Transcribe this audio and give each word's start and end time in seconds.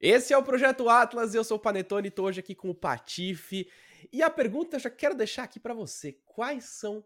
Esse 0.00 0.32
é 0.32 0.38
o 0.38 0.42
Projeto 0.42 0.88
Atlas, 0.88 1.34
eu 1.34 1.44
sou 1.44 1.58
o 1.58 1.60
Panetone, 1.60 2.08
estou 2.08 2.24
hoje 2.24 2.40
aqui 2.40 2.54
com 2.54 2.70
o 2.70 2.74
Patife. 2.74 3.70
E 4.10 4.22
a 4.22 4.30
pergunta 4.30 4.76
eu 4.76 4.80
já 4.80 4.88
quero 4.88 5.14
deixar 5.14 5.42
aqui 5.42 5.60
para 5.60 5.74
você: 5.74 6.18
quais 6.24 6.64
são 6.64 7.04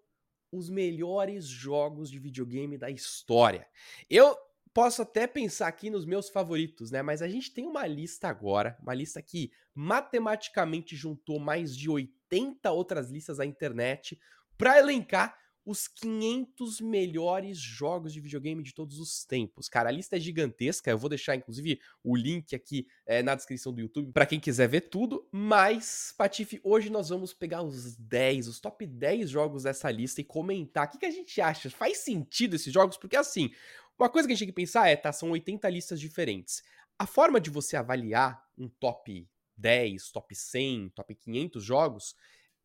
os 0.53 0.71
melhores 0.71 1.45
jogos 1.45 2.09
de 2.09 2.21
videogame 2.21 2.79
da 2.79 2.89
história? 2.89 3.67
Eu 4.09 4.37
posso 4.73 5.03
até 5.03 5.27
pensar 5.27 5.67
aqui 5.67 5.91
nos 5.91 6.07
meus 6.07 6.29
favoritos, 6.29 6.93
né? 6.93 7.03
Mas 7.03 7.21
a 7.21 7.27
gente 7.27 7.53
tem 7.53 7.67
uma 7.67 7.85
lista 7.85 8.29
agora, 8.29 8.79
uma 8.81 8.95
lista 8.95 9.21
que 9.21 9.51
matematicamente 9.75 10.95
juntou 10.95 11.41
mais 11.41 11.77
de 11.77 11.91
80 11.91 12.71
outras 12.71 13.11
listas 13.11 13.41
à 13.41 13.45
internet 13.45 14.17
para 14.57 14.79
elencar 14.79 15.37
os 15.65 15.89
500 15.89 16.81
melhores 16.81 17.59
jogos 17.59 18.13
de 18.13 18.21
videogame 18.21 18.63
de 18.63 18.75
todos 18.75 18.99
os 18.99 19.25
tempos. 19.25 19.69
Cara, 19.69 19.89
a 19.89 19.93
lista 19.93 20.17
é 20.17 20.21
gigantesca. 20.21 20.91
Eu 20.91 20.99
vou 20.99 21.09
deixar, 21.09 21.35
inclusive, 21.35 21.81
o 22.03 22.15
link 22.15 22.55
aqui 22.55 22.87
é, 23.07 23.23
na 23.23 23.35
descrição 23.35 23.73
do 23.73 23.81
YouTube 23.81 24.13
para 24.13 24.27
quem 24.27 24.39
quiser 24.39 24.69
ver 24.69 24.83
tudo. 24.83 25.27
Mas, 25.33 26.15
Patife, 26.17 26.61
hoje 26.63 26.91
nós 26.91 27.09
vamos 27.09 27.33
pegar 27.33 27.63
os 27.63 27.97
10, 27.97 28.49
os 28.49 28.61
top 28.61 28.87
10 28.87 29.31
jogos 29.31 29.63
dessa 29.63 29.91
lista 29.91 30.21
e 30.21 30.25
comentar 30.25 30.87
o 30.87 30.91
que, 30.91 30.99
que 30.99 31.07
a 31.07 31.11
gente 31.11 31.41
acha. 31.41 31.71
Faz 31.71 31.99
sentido 31.99 32.57
esses 32.57 32.73
jogos? 32.73 32.99
Porque, 32.99 33.17
assim, 33.17 33.51
uma 33.99 34.11
coisa 34.11 34.29
que 34.29 34.33
a 34.33 34.37
gente 34.37 34.47
tem 34.47 34.55
que 34.55 34.61
pensar 34.61 34.89
é, 34.89 34.97
tá, 34.97 35.13
são 35.13 35.31
80 35.31 35.69
listas 35.71 35.99
diferentes. 35.99 36.63
A 36.99 37.07
forma 37.07 37.41
de 37.41 37.49
você 37.49 37.77
avaliar 37.77 38.45
um 38.57 38.69
top 38.69 39.27
10, 39.57 40.11
top 40.11 40.35
100, 40.35 40.91
top 40.91 41.15
500 41.15 41.65
jogos 41.65 42.15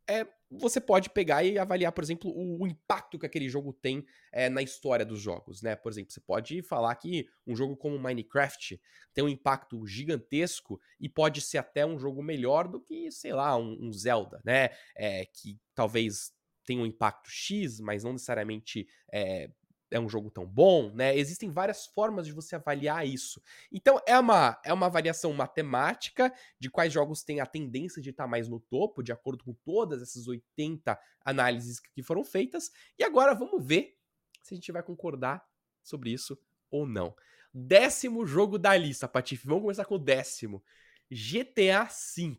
é, 0.10 0.28
você 0.50 0.82
pode 0.82 1.10
pegar 1.12 1.44
e 1.44 1.60
avaliar, 1.60 1.92
por 1.92 2.04
exemplo, 2.04 2.32
o, 2.32 2.64
o 2.64 2.68
impacto 2.68 3.20
que 3.20 3.26
aquele 3.26 3.48
jogo 3.48 3.72
tem 3.72 4.04
é, 4.32 4.50
na 4.50 4.62
história 4.62 5.06
dos 5.06 5.22
jogos, 5.22 5.62
né? 5.62 5.76
Por 5.76 5.92
exemplo, 5.92 6.12
você 6.12 6.20
pode 6.20 6.62
falar 6.64 6.96
que 6.96 7.28
um 7.46 7.56
jogo 7.56 7.78
como 7.78 8.00
Minecraft 8.00 8.82
tem 9.14 9.24
um 9.24 9.30
impacto 9.30 9.86
gigantesco 9.86 10.82
e 11.00 11.08
pode 11.08 11.42
ser 11.42 11.60
até 11.60 11.86
um 11.86 12.00
jogo 12.00 12.24
melhor 12.24 12.68
do 12.68 12.82
que, 12.82 13.12
sei 13.12 13.34
lá, 13.34 13.56
um, 13.56 13.78
um 13.80 13.94
Zelda, 13.94 14.42
né? 14.44 14.70
É, 14.96 15.26
que 15.26 15.60
talvez 15.76 16.32
tenha 16.66 16.82
um 16.82 16.86
impacto 16.86 17.30
X, 17.30 17.80
mas 17.80 18.04
não 18.04 18.14
necessariamente 18.14 18.88
é, 19.14 19.50
é 19.92 20.00
um 20.00 20.10
jogo 20.10 20.30
tão 20.30 20.46
bom, 20.46 20.92
né? 20.94 21.18
Existem 21.18 21.50
várias 21.50 21.86
formas 21.88 22.26
de 22.26 22.34
você 22.34 22.56
avaliar 22.56 23.08
isso. 23.08 23.42
Então 23.72 24.00
é 24.08 24.18
uma, 24.18 24.60
é 24.64 24.74
uma 24.74 24.86
avaliação 24.86 25.34
matemática 25.34 26.34
de 26.60 26.70
quais 26.70 26.94
jogos 26.94 27.24
têm 27.24 27.40
a 27.40 27.46
tendência 27.46 28.02
de 28.02 28.10
estar 28.10 28.28
mais 28.28 28.48
no 28.48 28.60
topo, 28.60 29.02
de 29.02 29.12
acordo 29.12 29.44
com 29.44 29.54
todas 29.54 30.02
essas 30.02 30.28
80 30.28 31.00
análises 31.24 31.80
que 31.80 32.04
foram 32.04 32.24
feitas. 32.24 32.72
E 32.98 33.04
agora 33.04 33.34
vamos 33.34 33.66
ver 33.66 33.98
se 34.42 34.54
a 34.54 34.56
gente 34.56 34.72
vai 34.72 34.84
concordar 34.84 35.46
sobre 35.84 36.12
isso 36.12 36.38
ou 36.70 36.86
não. 36.86 37.16
Décimo 37.54 38.26
jogo 38.26 38.60
da 38.60 38.76
lista, 38.78 39.08
Patife. 39.08 39.48
Vamos 39.48 39.64
começar 39.64 39.86
com 39.86 39.96
o 39.96 40.00
décimo. 40.00 40.64
GTA 41.10 41.86
V. 41.86 42.38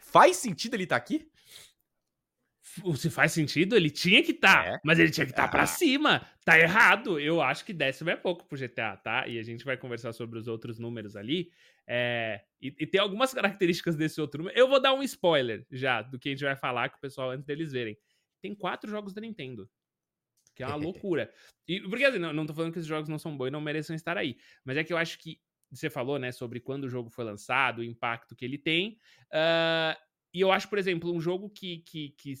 Faz 0.00 0.36
sentido 0.36 0.74
ele 0.74 0.84
estar 0.84 1.00
tá 1.00 1.02
aqui? 1.02 1.28
Se 2.96 3.10
faz 3.10 3.32
sentido, 3.32 3.76
ele 3.76 3.90
tinha 3.90 4.22
que 4.22 4.32
estar, 4.32 4.64
tá, 4.64 4.70
é. 4.70 4.80
mas 4.84 4.98
ele 4.98 5.10
tinha 5.10 5.26
que 5.26 5.32
estar 5.32 5.44
tá 5.44 5.48
ah. 5.48 5.50
pra 5.50 5.66
cima. 5.66 6.26
Tá 6.44 6.58
errado. 6.58 7.18
Eu 7.18 7.40
acho 7.40 7.64
que 7.64 7.72
décimo 7.72 8.10
é 8.10 8.16
pouco 8.16 8.44
pro 8.46 8.58
GTA, 8.58 8.96
tá? 8.96 9.26
E 9.26 9.38
a 9.38 9.42
gente 9.42 9.64
vai 9.64 9.76
conversar 9.76 10.12
sobre 10.12 10.38
os 10.38 10.48
outros 10.48 10.78
números 10.78 11.16
ali. 11.16 11.50
É, 11.86 12.42
e, 12.60 12.74
e, 12.78 12.86
tem 12.86 13.00
algumas 13.00 13.32
características 13.32 13.96
desse 13.96 14.20
outro 14.20 14.42
número. 14.42 14.58
Eu 14.58 14.68
vou 14.68 14.80
dar 14.80 14.94
um 14.94 15.02
spoiler 15.02 15.66
já 15.70 16.02
do 16.02 16.18
que 16.18 16.28
a 16.28 16.32
gente 16.32 16.44
vai 16.44 16.56
falar 16.56 16.90
com 16.90 16.96
o 16.96 17.00
pessoal 17.00 17.30
antes 17.30 17.46
deles 17.46 17.72
verem. 17.72 17.96
Tem 18.40 18.54
quatro 18.54 18.90
jogos 18.90 19.12
da 19.12 19.20
Nintendo. 19.20 19.68
Que 20.54 20.62
é 20.62 20.66
uma 20.66 20.76
loucura. 20.76 21.32
E, 21.66 21.80
porque 21.80 22.04
assim, 22.04 22.18
não, 22.18 22.32
não 22.32 22.46
tô 22.46 22.54
falando 22.54 22.72
que 22.72 22.78
esses 22.78 22.88
jogos 22.88 23.08
não 23.08 23.18
são 23.18 23.36
bons 23.36 23.48
e 23.48 23.50
não 23.50 23.60
mereçam 23.60 23.94
estar 23.94 24.16
aí. 24.16 24.36
Mas 24.64 24.76
é 24.76 24.84
que 24.84 24.92
eu 24.92 24.96
acho 24.96 25.18
que 25.18 25.40
você 25.70 25.90
falou, 25.90 26.18
né, 26.18 26.30
sobre 26.30 26.60
quando 26.60 26.84
o 26.84 26.90
jogo 26.90 27.10
foi 27.10 27.24
lançado, 27.24 27.80
o 27.80 27.84
impacto 27.84 28.36
que 28.36 28.44
ele 28.44 28.58
tem. 28.58 28.98
Uh, 29.30 29.98
e 30.32 30.40
eu 30.40 30.50
acho, 30.50 30.68
por 30.68 30.78
exemplo, 30.78 31.12
um 31.12 31.20
jogo 31.20 31.48
que, 31.50 31.78
que, 31.78 32.10
que 32.10 32.34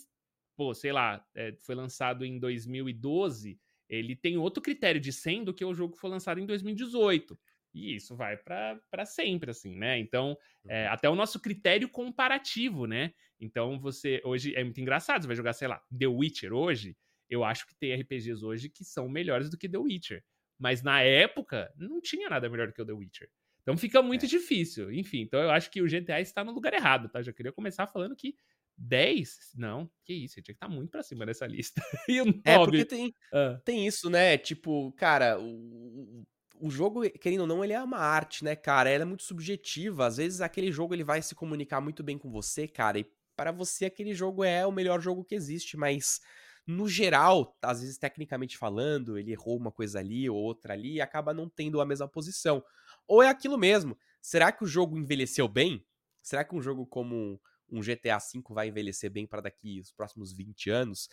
pô, 0.56 0.74
sei 0.74 0.92
lá, 0.92 1.24
é, 1.34 1.54
foi 1.60 1.74
lançado 1.74 2.24
em 2.24 2.38
2012, 2.38 3.58
ele 3.88 4.16
tem 4.16 4.36
outro 4.36 4.62
critério 4.62 5.00
de 5.00 5.12
100 5.12 5.44
do 5.44 5.54
que 5.54 5.64
o 5.64 5.74
jogo 5.74 5.94
que 5.94 6.00
foi 6.00 6.10
lançado 6.10 6.40
em 6.40 6.46
2018. 6.46 7.38
E 7.74 7.96
isso 7.96 8.14
vai 8.14 8.36
para 8.36 9.04
sempre, 9.04 9.50
assim, 9.50 9.76
né? 9.76 9.98
Então, 9.98 10.38
é, 10.68 10.86
até 10.86 11.10
o 11.10 11.16
nosso 11.16 11.40
critério 11.40 11.88
comparativo, 11.88 12.86
né? 12.86 13.12
Então, 13.40 13.80
você. 13.80 14.22
Hoje 14.24 14.54
é 14.54 14.62
muito 14.62 14.80
engraçado, 14.80 15.22
você 15.22 15.26
vai 15.26 15.36
jogar, 15.36 15.52
sei 15.52 15.66
lá, 15.66 15.82
The 15.96 16.06
Witcher 16.06 16.52
hoje. 16.52 16.96
Eu 17.28 17.42
acho 17.42 17.66
que 17.66 17.74
tem 17.74 17.92
RPGs 17.92 18.44
hoje 18.44 18.68
que 18.68 18.84
são 18.84 19.08
melhores 19.08 19.50
do 19.50 19.58
que 19.58 19.68
The 19.68 19.78
Witcher. 19.78 20.22
Mas 20.56 20.82
na 20.82 21.02
época, 21.02 21.72
não 21.76 22.00
tinha 22.00 22.28
nada 22.28 22.48
melhor 22.48 22.68
do 22.68 22.72
que 22.72 22.82
o 22.82 22.86
The 22.86 22.92
Witcher. 22.92 23.28
Então 23.62 23.76
fica 23.76 24.00
muito 24.02 24.26
é. 24.26 24.28
difícil. 24.28 24.92
Enfim, 24.92 25.22
então 25.22 25.40
eu 25.40 25.50
acho 25.50 25.70
que 25.70 25.82
o 25.82 25.88
GTA 25.88 26.20
está 26.20 26.44
no 26.44 26.52
lugar 26.52 26.72
errado, 26.74 27.08
tá? 27.08 27.22
Já 27.22 27.32
queria 27.32 27.50
começar 27.50 27.86
falando 27.86 28.14
que 28.14 28.36
10? 28.76 29.52
Não, 29.56 29.90
que 30.04 30.12
isso, 30.12 30.34
tinha 30.34 30.44
que 30.44 30.52
estar 30.52 30.68
tá 30.68 30.72
muito 30.72 30.90
pra 30.90 31.02
cima 31.02 31.24
dessa 31.24 31.46
lista. 31.46 31.80
e 32.08 32.20
o 32.20 32.24
9? 32.24 32.40
É, 32.44 32.58
porque 32.58 32.84
tem, 32.84 33.14
ah. 33.32 33.60
tem 33.64 33.86
isso, 33.86 34.10
né? 34.10 34.36
Tipo, 34.36 34.92
cara, 34.92 35.38
o, 35.40 36.24
o 36.60 36.70
jogo, 36.70 37.02
querendo 37.18 37.40
ou 37.40 37.46
não, 37.46 37.62
ele 37.62 37.72
é 37.72 37.82
uma 37.82 37.98
arte, 37.98 38.44
né, 38.44 38.56
cara? 38.56 38.90
Ela 38.90 39.02
é 39.02 39.06
muito 39.06 39.22
subjetiva. 39.22 40.06
Às 40.06 40.16
vezes 40.16 40.40
aquele 40.40 40.72
jogo 40.72 40.94
ele 40.94 41.04
vai 41.04 41.22
se 41.22 41.34
comunicar 41.34 41.80
muito 41.80 42.02
bem 42.02 42.18
com 42.18 42.30
você, 42.30 42.66
cara, 42.66 42.98
e 42.98 43.06
para 43.36 43.52
você 43.52 43.86
aquele 43.86 44.14
jogo 44.14 44.44
é 44.44 44.66
o 44.66 44.72
melhor 44.72 45.00
jogo 45.00 45.24
que 45.24 45.34
existe, 45.34 45.76
mas 45.76 46.20
no 46.66 46.88
geral, 46.88 47.56
às 47.60 47.80
vezes 47.80 47.98
tecnicamente 47.98 48.56
falando, 48.56 49.18
ele 49.18 49.32
errou 49.32 49.56
uma 49.56 49.70
coisa 49.70 49.98
ali 49.98 50.28
ou 50.30 50.36
outra 50.36 50.72
ali 50.72 50.94
e 50.94 51.00
acaba 51.00 51.34
não 51.34 51.48
tendo 51.48 51.80
a 51.80 51.84
mesma 51.84 52.08
posição. 52.08 52.64
Ou 53.06 53.22
é 53.22 53.28
aquilo 53.28 53.58
mesmo. 53.58 53.98
Será 54.20 54.50
que 54.50 54.64
o 54.64 54.66
jogo 54.66 54.96
envelheceu 54.96 55.46
bem? 55.46 55.84
Será 56.22 56.42
que 56.42 56.54
um 56.54 56.62
jogo 56.62 56.86
como 56.86 57.38
um 57.70 57.80
GTA 57.80 58.18
V 58.18 58.42
vai 58.50 58.68
envelhecer 58.68 59.10
bem 59.10 59.26
para 59.26 59.40
daqui 59.40 59.80
os 59.80 59.92
próximos 59.92 60.32
20 60.32 60.70
anos, 60.70 61.08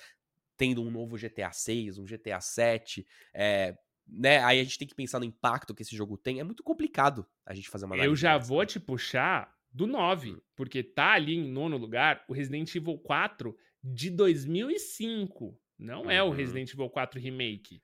tendo 0.57 0.81
um 0.83 0.91
novo 0.91 1.17
GTA 1.17 1.51
6, 1.51 1.97
um 1.97 2.05
GTA 2.05 2.39
7, 2.39 3.05
é, 3.33 3.75
né? 4.07 4.43
Aí 4.43 4.59
a 4.59 4.63
gente 4.63 4.77
tem 4.77 4.87
que 4.87 4.95
pensar 4.95 5.19
no 5.19 5.25
impacto 5.25 5.73
que 5.73 5.81
esse 5.81 5.95
jogo 5.95 6.17
tem. 6.17 6.39
É 6.39 6.43
muito 6.43 6.63
complicado 6.63 7.25
a 7.45 7.53
gente 7.53 7.69
fazer 7.69 7.85
uma 7.85 7.97
Eu 7.97 8.15
já 8.15 8.37
dessa. 8.37 8.49
vou 8.49 8.65
te 8.65 8.79
puxar 8.79 9.53
do 9.71 9.87
9, 9.87 10.33
hum. 10.33 10.41
porque 10.55 10.83
tá 10.83 11.13
ali 11.13 11.35
em 11.35 11.49
nono 11.49 11.77
lugar 11.77 12.23
o 12.27 12.33
Resident 12.33 12.73
Evil 12.75 12.97
4 12.99 13.55
de 13.83 14.09
2005. 14.09 15.57
Não 15.79 16.03
uhum. 16.03 16.11
é 16.11 16.21
o 16.21 16.27
uhum. 16.27 16.31
Resident 16.31 16.71
Evil 16.71 16.89
4 16.89 17.19
Remake. 17.19 17.81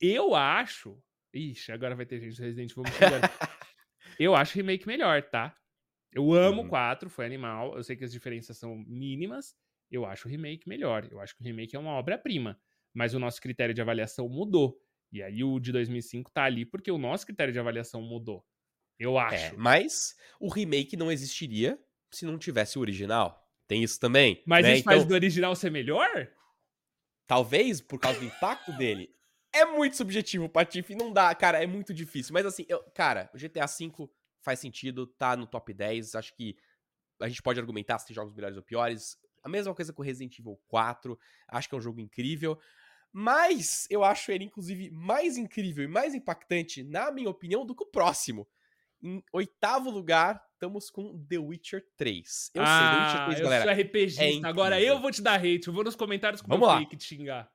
Eu 0.00 0.34
acho. 0.34 1.00
Ixi, 1.32 1.70
agora 1.70 1.94
vai 1.94 2.04
ter 2.04 2.20
gente 2.20 2.36
do 2.36 2.42
Resident 2.42 2.72
Evil 2.72 2.82
me 2.84 2.90
Eu 4.18 4.34
acho 4.34 4.54
o 4.54 4.56
remake 4.56 4.86
melhor, 4.86 5.22
tá? 5.22 5.56
Eu 6.12 6.32
amo 6.32 6.62
o 6.62 6.68
4, 6.68 7.08
foi 7.08 7.24
animal. 7.24 7.76
Eu 7.76 7.82
sei 7.82 7.96
que 7.96 8.04
as 8.04 8.12
diferenças 8.12 8.58
são 8.58 8.76
mínimas. 8.86 9.56
Eu 9.90 10.04
acho 10.04 10.28
o 10.28 10.30
remake 10.30 10.68
melhor. 10.68 11.08
Eu 11.10 11.20
acho 11.20 11.34
que 11.34 11.42
o 11.42 11.44
remake 11.44 11.74
é 11.74 11.78
uma 11.78 11.92
obra-prima. 11.92 12.60
Mas 12.92 13.14
o 13.14 13.18
nosso 13.18 13.40
critério 13.40 13.74
de 13.74 13.80
avaliação 13.80 14.28
mudou. 14.28 14.78
E 15.10 15.22
aí 15.22 15.42
o 15.42 15.58
de 15.58 15.72
2005 15.72 16.30
tá 16.30 16.44
ali 16.44 16.64
porque 16.64 16.90
o 16.90 16.98
nosso 16.98 17.26
critério 17.26 17.52
de 17.52 17.58
avaliação 17.58 18.02
mudou. 18.02 18.44
Eu 18.98 19.18
é, 19.18 19.22
acho. 19.22 19.54
É, 19.54 19.56
mas 19.56 20.14
o 20.38 20.48
remake 20.48 20.96
não 20.96 21.10
existiria 21.10 21.78
se 22.10 22.24
não 22.24 22.38
tivesse 22.38 22.78
o 22.78 22.80
original. 22.80 23.42
Tem 23.66 23.82
isso 23.82 23.98
também. 23.98 24.42
Mas 24.46 24.64
né? 24.64 24.72
isso 24.72 24.80
então, 24.82 24.92
faz 24.92 25.06
do 25.06 25.14
original 25.14 25.54
ser 25.56 25.70
melhor? 25.70 26.28
Talvez 27.26 27.80
por 27.80 27.98
causa 27.98 28.18
do 28.18 28.26
impacto 28.26 28.72
dele. 28.72 29.14
É 29.54 29.64
muito 29.64 29.96
subjetivo, 29.96 30.48
Patife. 30.48 30.94
Não 30.94 31.12
dá, 31.12 31.34
cara, 31.34 31.62
é 31.62 31.66
muito 31.66 31.92
difícil. 31.92 32.32
Mas 32.32 32.46
assim, 32.46 32.64
eu, 32.68 32.82
cara, 32.94 33.30
o 33.34 33.38
GTA 33.38 33.66
V 33.66 34.08
faz 34.42 34.58
sentido, 34.58 35.06
tá 35.06 35.36
no 35.36 35.46
top 35.46 35.72
10. 35.72 36.14
Acho 36.14 36.34
que 36.34 36.56
a 37.20 37.28
gente 37.28 37.42
pode 37.42 37.58
argumentar 37.60 37.98
se 37.98 38.06
tem 38.06 38.14
jogos 38.14 38.34
melhores 38.34 38.56
ou 38.56 38.62
piores. 38.62 39.16
A 39.42 39.48
mesma 39.48 39.74
coisa 39.74 39.92
com 39.92 40.02
Resident 40.02 40.38
Evil 40.38 40.60
4. 40.68 41.18
Acho 41.48 41.68
que 41.68 41.74
é 41.74 41.78
um 41.78 41.82
jogo 41.82 42.00
incrível. 42.00 42.58
Mas 43.12 43.86
eu 43.90 44.02
acho 44.02 44.32
ele, 44.32 44.44
inclusive, 44.44 44.90
mais 44.90 45.36
incrível 45.36 45.84
e 45.84 45.88
mais 45.88 46.14
impactante, 46.14 46.82
na 46.82 47.10
minha 47.12 47.28
opinião, 47.28 47.66
do 47.66 47.74
que 47.74 47.84
o 47.84 47.86
próximo. 47.86 48.48
Em 49.02 49.22
oitavo 49.32 49.90
lugar, 49.90 50.42
estamos 50.54 50.88
com 50.88 51.18
The 51.26 51.38
Witcher 51.38 51.84
3. 51.96 52.52
Eu 52.54 52.62
ah, 52.64 52.66
sei, 52.66 52.88
The 52.88 53.04
Witcher 53.04 53.24
3, 53.24 53.38
eu 53.38 53.44
galera. 53.44 53.64
Eu 53.64 53.74
sou 53.74 53.84
RPGista. 53.84 54.46
É 54.46 54.48
Agora 54.48 54.80
eu 54.80 55.00
vou 55.00 55.10
te 55.10 55.20
dar 55.20 55.38
hate. 55.38 55.66
Eu 55.66 55.74
vou 55.74 55.84
nos 55.84 55.96
comentários 55.96 56.40
com 56.40 56.48
Vamos 56.48 56.66
lá. 56.66 56.84
te 56.86 57.04
xingar. 57.04 57.52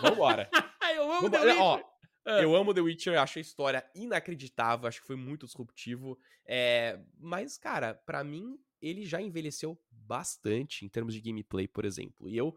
Vambora. 0.00 0.48
eu 0.94 1.10
amo 1.10 1.22
Vambora. 1.22 1.42
The 1.42 1.48
Witcher. 1.48 1.62
Ó, 1.62 1.93
ah. 2.24 2.40
Eu 2.40 2.56
amo 2.56 2.72
The 2.72 2.80
Witcher, 2.80 3.18
acho 3.18 3.38
a 3.38 3.42
história 3.42 3.84
inacreditável, 3.94 4.88
acho 4.88 5.00
que 5.00 5.06
foi 5.06 5.16
muito 5.16 5.46
disruptivo. 5.46 6.18
É, 6.46 6.98
mas, 7.18 7.58
cara, 7.58 7.94
para 7.94 8.24
mim, 8.24 8.58
ele 8.80 9.04
já 9.04 9.20
envelheceu 9.20 9.78
bastante 9.90 10.84
em 10.84 10.88
termos 10.88 11.14
de 11.14 11.20
gameplay, 11.20 11.68
por 11.68 11.84
exemplo. 11.84 12.28
E 12.28 12.36
eu. 12.36 12.56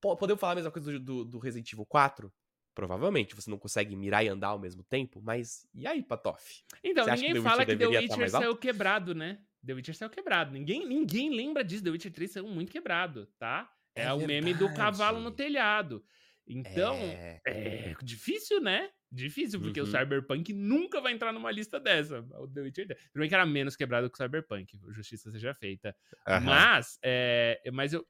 Podemos 0.00 0.40
falar 0.40 0.52
a 0.52 0.56
mesma 0.56 0.70
coisa 0.70 0.92
do, 0.92 1.00
do, 1.00 1.24
do 1.24 1.38
Resident 1.38 1.70
Evil 1.72 1.84
4? 1.84 2.32
Provavelmente, 2.74 3.34
você 3.34 3.50
não 3.50 3.58
consegue 3.58 3.94
mirar 3.94 4.24
e 4.24 4.28
andar 4.28 4.48
ao 4.48 4.58
mesmo 4.58 4.82
tempo, 4.82 5.20
mas 5.22 5.66
e 5.74 5.86
aí, 5.86 6.02
Patoff? 6.02 6.62
Então, 6.82 7.04
ninguém 7.06 7.34
que 7.34 7.42
fala 7.42 7.66
que 7.66 7.76
The 7.76 7.86
Witcher 7.86 8.30
saiu 8.30 8.56
quebrado, 8.56 9.14
né? 9.14 9.42
The 9.64 9.74
Witcher 9.74 9.94
saiu 9.94 10.08
quebrado. 10.08 10.52
Ninguém, 10.52 10.86
ninguém 10.86 11.34
lembra 11.34 11.62
disso. 11.62 11.84
The 11.84 11.90
Witcher 11.90 12.12
3 12.12 12.30
saiu 12.30 12.46
muito 12.46 12.72
quebrado, 12.72 13.26
tá? 13.38 13.70
É, 13.94 14.04
é 14.04 14.12
o 14.12 14.26
meme 14.26 14.54
do 14.54 14.72
cavalo 14.72 15.20
no 15.20 15.30
telhado. 15.30 16.02
Então, 16.50 16.96
é... 16.96 17.40
é, 17.46 17.94
difícil, 18.02 18.60
né? 18.60 18.90
Difícil, 19.10 19.60
porque 19.60 19.80
uhum. 19.80 19.86
o 19.86 19.90
Cyberpunk 19.90 20.52
nunca 20.52 21.00
vai 21.00 21.12
entrar 21.12 21.32
numa 21.32 21.50
lista 21.50 21.78
dessa. 21.78 22.20
O 22.38 22.48
The 22.48 22.60
Witcher. 22.60 22.86
Tudo 22.86 23.20
bem 23.20 23.28
que 23.28 23.34
era 23.34 23.46
menos 23.46 23.76
quebrado 23.76 24.10
que 24.10 24.14
o 24.14 24.22
Cyberpunk, 24.22 24.78
justiça 24.90 25.30
seja 25.30 25.54
feita. 25.54 25.96
Uhum. 26.28 26.40
Mas, 26.40 26.98
é, 27.02 27.60
mas 27.72 27.92
eu, 27.92 28.04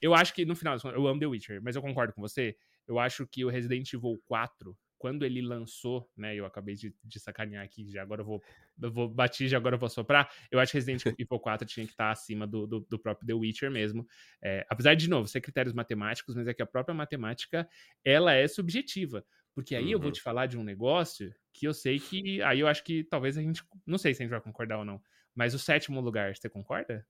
eu 0.00 0.14
acho 0.14 0.32
que, 0.34 0.44
no 0.44 0.56
final, 0.56 0.76
eu 0.84 1.06
amo 1.06 1.20
The 1.20 1.26
Witcher, 1.26 1.62
mas 1.62 1.76
eu 1.76 1.82
concordo 1.82 2.14
com 2.14 2.20
você. 2.20 2.56
Eu 2.88 2.98
acho 2.98 3.26
que 3.26 3.44
o 3.44 3.48
Resident 3.48 3.92
Evil 3.92 4.20
4, 4.26 4.76
quando 5.06 5.24
ele 5.24 5.40
lançou, 5.40 6.10
né? 6.16 6.34
Eu 6.34 6.44
acabei 6.44 6.74
de, 6.74 6.92
de 7.04 7.20
sacanear 7.20 7.64
aqui, 7.64 7.88
já 7.88 8.02
agora 8.02 8.22
eu 8.22 8.24
vou, 8.24 8.42
eu 8.82 8.90
vou 8.90 9.08
bater, 9.08 9.46
já 9.46 9.56
agora 9.56 9.76
eu 9.76 9.78
vou 9.78 9.88
soprar. 9.88 10.28
Eu 10.50 10.58
acho 10.58 10.72
que 10.72 10.78
Resident 10.78 11.04
Evil 11.16 11.38
4 11.38 11.64
tinha 11.64 11.86
que 11.86 11.92
estar 11.92 12.10
acima 12.10 12.44
do, 12.44 12.66
do, 12.66 12.80
do 12.80 12.98
próprio 12.98 13.24
The 13.24 13.32
Witcher 13.32 13.70
mesmo. 13.70 14.04
É, 14.42 14.66
apesar 14.68 14.94
de, 14.94 15.04
de 15.04 15.08
novo, 15.08 15.28
ser 15.28 15.40
critérios 15.40 15.72
matemáticos, 15.72 16.34
mas 16.34 16.48
é 16.48 16.52
que 16.52 16.60
a 16.60 16.66
própria 16.66 16.92
matemática 16.92 17.68
ela 18.04 18.32
é 18.32 18.48
subjetiva. 18.48 19.24
Porque 19.54 19.76
aí 19.76 19.84
uhum. 19.84 19.90
eu 19.92 19.98
vou 20.00 20.08
uhum. 20.08 20.12
te 20.12 20.20
falar 20.20 20.46
de 20.46 20.58
um 20.58 20.64
negócio 20.64 21.32
que 21.52 21.68
eu 21.68 21.72
sei 21.72 22.00
que. 22.00 22.42
Aí 22.42 22.58
eu 22.58 22.66
acho 22.66 22.82
que 22.82 23.04
talvez 23.04 23.38
a 23.38 23.42
gente. 23.42 23.62
Não 23.86 23.98
sei 23.98 24.12
se 24.12 24.20
a 24.20 24.24
gente 24.24 24.32
vai 24.32 24.40
concordar 24.40 24.78
ou 24.78 24.84
não. 24.84 25.00
Mas 25.36 25.54
o 25.54 25.58
sétimo 25.58 26.00
lugar, 26.00 26.34
você 26.34 26.48
concorda? 26.48 27.06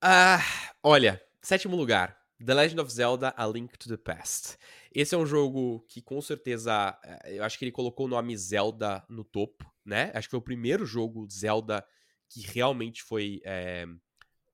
Ah, 0.00 0.40
olha, 0.82 1.20
sétimo 1.42 1.76
lugar. 1.76 2.16
The 2.42 2.54
Legend 2.54 2.80
of 2.80 2.90
Zelda 2.90 3.34
A 3.36 3.46
Link 3.46 3.76
to 3.78 3.90
the 3.90 3.98
Past. 3.98 4.56
Esse 4.94 5.14
é 5.14 5.18
um 5.18 5.26
jogo 5.26 5.80
que 5.88 6.02
com 6.02 6.20
certeza. 6.20 6.98
Eh, 7.04 7.38
eu 7.38 7.44
acho 7.44 7.58
que 7.58 7.64
ele 7.64 7.72
colocou 7.72 8.06
o 8.06 8.08
nome 8.08 8.36
Zelda 8.36 9.04
no 9.08 9.24
topo, 9.24 9.64
né? 9.84 10.10
Acho 10.14 10.28
que 10.28 10.32
foi 10.32 10.38
o 10.38 10.42
primeiro 10.42 10.84
jogo 10.84 11.26
Zelda 11.30 11.84
que 12.28 12.40
realmente 12.40 13.02
foi. 13.02 13.40
É, 13.44 13.86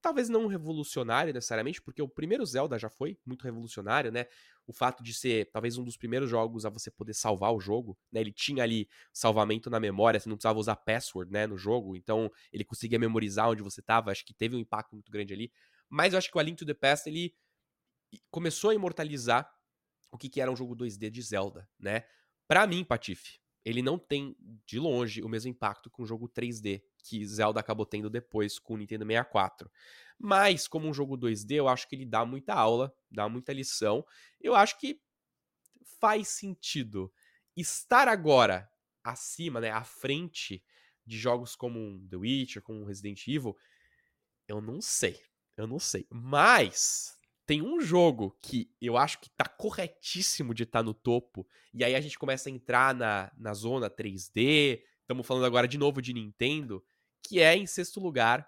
talvez 0.01 0.29
não 0.29 0.47
revolucionário 0.47 1.33
necessariamente, 1.33 1.83
porque 1.83 2.01
o 2.01 2.09
primeiro 2.09 2.47
Zelda 2.47 2.79
já 2.79 2.89
foi 2.89 3.19
muito 3.27 3.43
revolucionário, 3.45 4.13
né? 4.13 4.27
O 4.67 4.73
fato 4.73 5.03
de 5.03 5.13
ser 5.13 5.51
talvez 5.51 5.77
um 5.77 5.85
dos 5.85 5.97
primeiros 5.97 6.31
jogos 6.31 6.65
a 6.65 6.71
você 6.71 6.91
poder 6.91 7.15
salvar 7.15 7.53
o 7.53 7.61
jogo, 7.61 7.99
né? 8.13 8.21
Ele 8.21 8.33
tinha 8.33 8.63
ali 8.63 8.89
salvamento 9.13 9.69
na 9.69 9.81
memória, 9.81 10.21
você 10.21 10.29
não 10.29 10.37
precisava 10.37 10.59
usar 10.59 10.77
password, 10.77 11.33
né, 11.33 11.47
no 11.47 11.57
jogo, 11.57 11.97
então 11.97 12.31
ele 12.53 12.65
conseguia 12.65 12.99
memorizar 12.99 13.49
onde 13.49 13.63
você 13.63 13.81
estava, 13.81 14.11
acho 14.11 14.25
que 14.25 14.35
teve 14.35 14.55
um 14.55 14.59
impacto 14.59 14.93
muito 14.93 15.11
grande 15.11 15.33
ali. 15.35 15.51
Mas 15.89 16.13
eu 16.13 16.19
acho 16.19 16.31
que 16.31 16.37
o 16.37 16.41
A 16.41 16.43
Link 16.43 16.59
to 16.59 16.67
the 16.67 16.75
Past 16.75 17.09
ele 17.09 17.35
começou 18.31 18.71
a 18.71 18.75
imortalizar 18.75 19.51
o 20.11 20.19
que 20.19 20.29
que 20.29 20.41
era 20.41 20.51
um 20.51 20.57
jogo 20.57 20.75
2D 20.77 21.11
de 21.11 21.23
Zelda, 21.23 21.69
né? 21.79 22.05
Para 22.47 22.67
mim, 22.67 22.85
Patife, 22.85 23.39
ele 23.65 23.83
não 23.83 23.99
tem 23.99 24.35
de 24.65 24.79
longe 24.79 25.23
o 25.23 25.29
mesmo 25.29 25.51
impacto 25.51 25.91
que 25.91 26.01
um 26.01 26.07
jogo 26.07 26.29
3D 26.29 26.83
que 27.05 27.25
Zelda 27.27 27.61
acabou 27.61 27.85
tendo 27.85 28.09
depois 28.09 28.59
com 28.59 28.75
o 28.75 28.77
Nintendo 28.77 29.05
64. 29.05 29.71
Mas, 30.19 30.67
como 30.67 30.89
um 30.89 30.95
jogo 30.95 31.17
2D, 31.17 31.57
eu 31.57 31.69
acho 31.69 31.87
que 31.89 31.95
ele 31.95 32.07
dá 32.07 32.25
muita 32.25 32.55
aula, 32.55 32.95
dá 33.11 33.29
muita 33.29 33.53
lição. 33.53 34.05
Eu 34.41 34.55
acho 34.55 34.79
que 34.79 35.01
faz 36.01 36.29
sentido 36.29 37.13
estar 37.57 38.09
agora 38.09 38.71
acima, 39.03 39.61
né, 39.61 39.71
à 39.71 39.85
frente 39.85 40.63
de 41.05 41.19
jogos 41.19 41.57
como 41.57 42.01
The 42.09 42.17
Witcher, 42.17 42.63
como 42.63 42.85
Resident 42.85 43.27
Evil. 43.27 43.57
Eu 44.47 44.61
não 44.61 44.81
sei. 44.81 45.21
Eu 45.57 45.67
não 45.67 45.79
sei. 45.79 46.07
Mas 46.11 47.18
tem 47.49 47.63
um 47.63 47.81
jogo 47.81 48.37
que 48.43 48.71
eu 48.79 48.99
acho 48.99 49.19
que 49.19 49.31
tá 49.31 49.47
corretíssimo 49.49 50.53
de 50.53 50.65
estar 50.65 50.81
tá 50.81 50.83
no 50.83 50.93
topo, 50.93 51.49
e 51.73 51.83
aí 51.83 51.95
a 51.95 52.01
gente 52.01 52.19
começa 52.19 52.51
a 52.51 52.53
entrar 52.53 52.95
na, 52.95 53.33
na 53.39 53.55
zona 53.55 53.89
3D, 53.89 54.83
estamos 55.01 55.27
falando 55.27 55.47
agora 55.47 55.67
de 55.67 55.79
novo 55.79 56.03
de 56.03 56.13
Nintendo, 56.13 56.85
que 57.23 57.41
é, 57.41 57.57
em 57.57 57.67
sexto 57.67 58.01
lugar, 58.01 58.47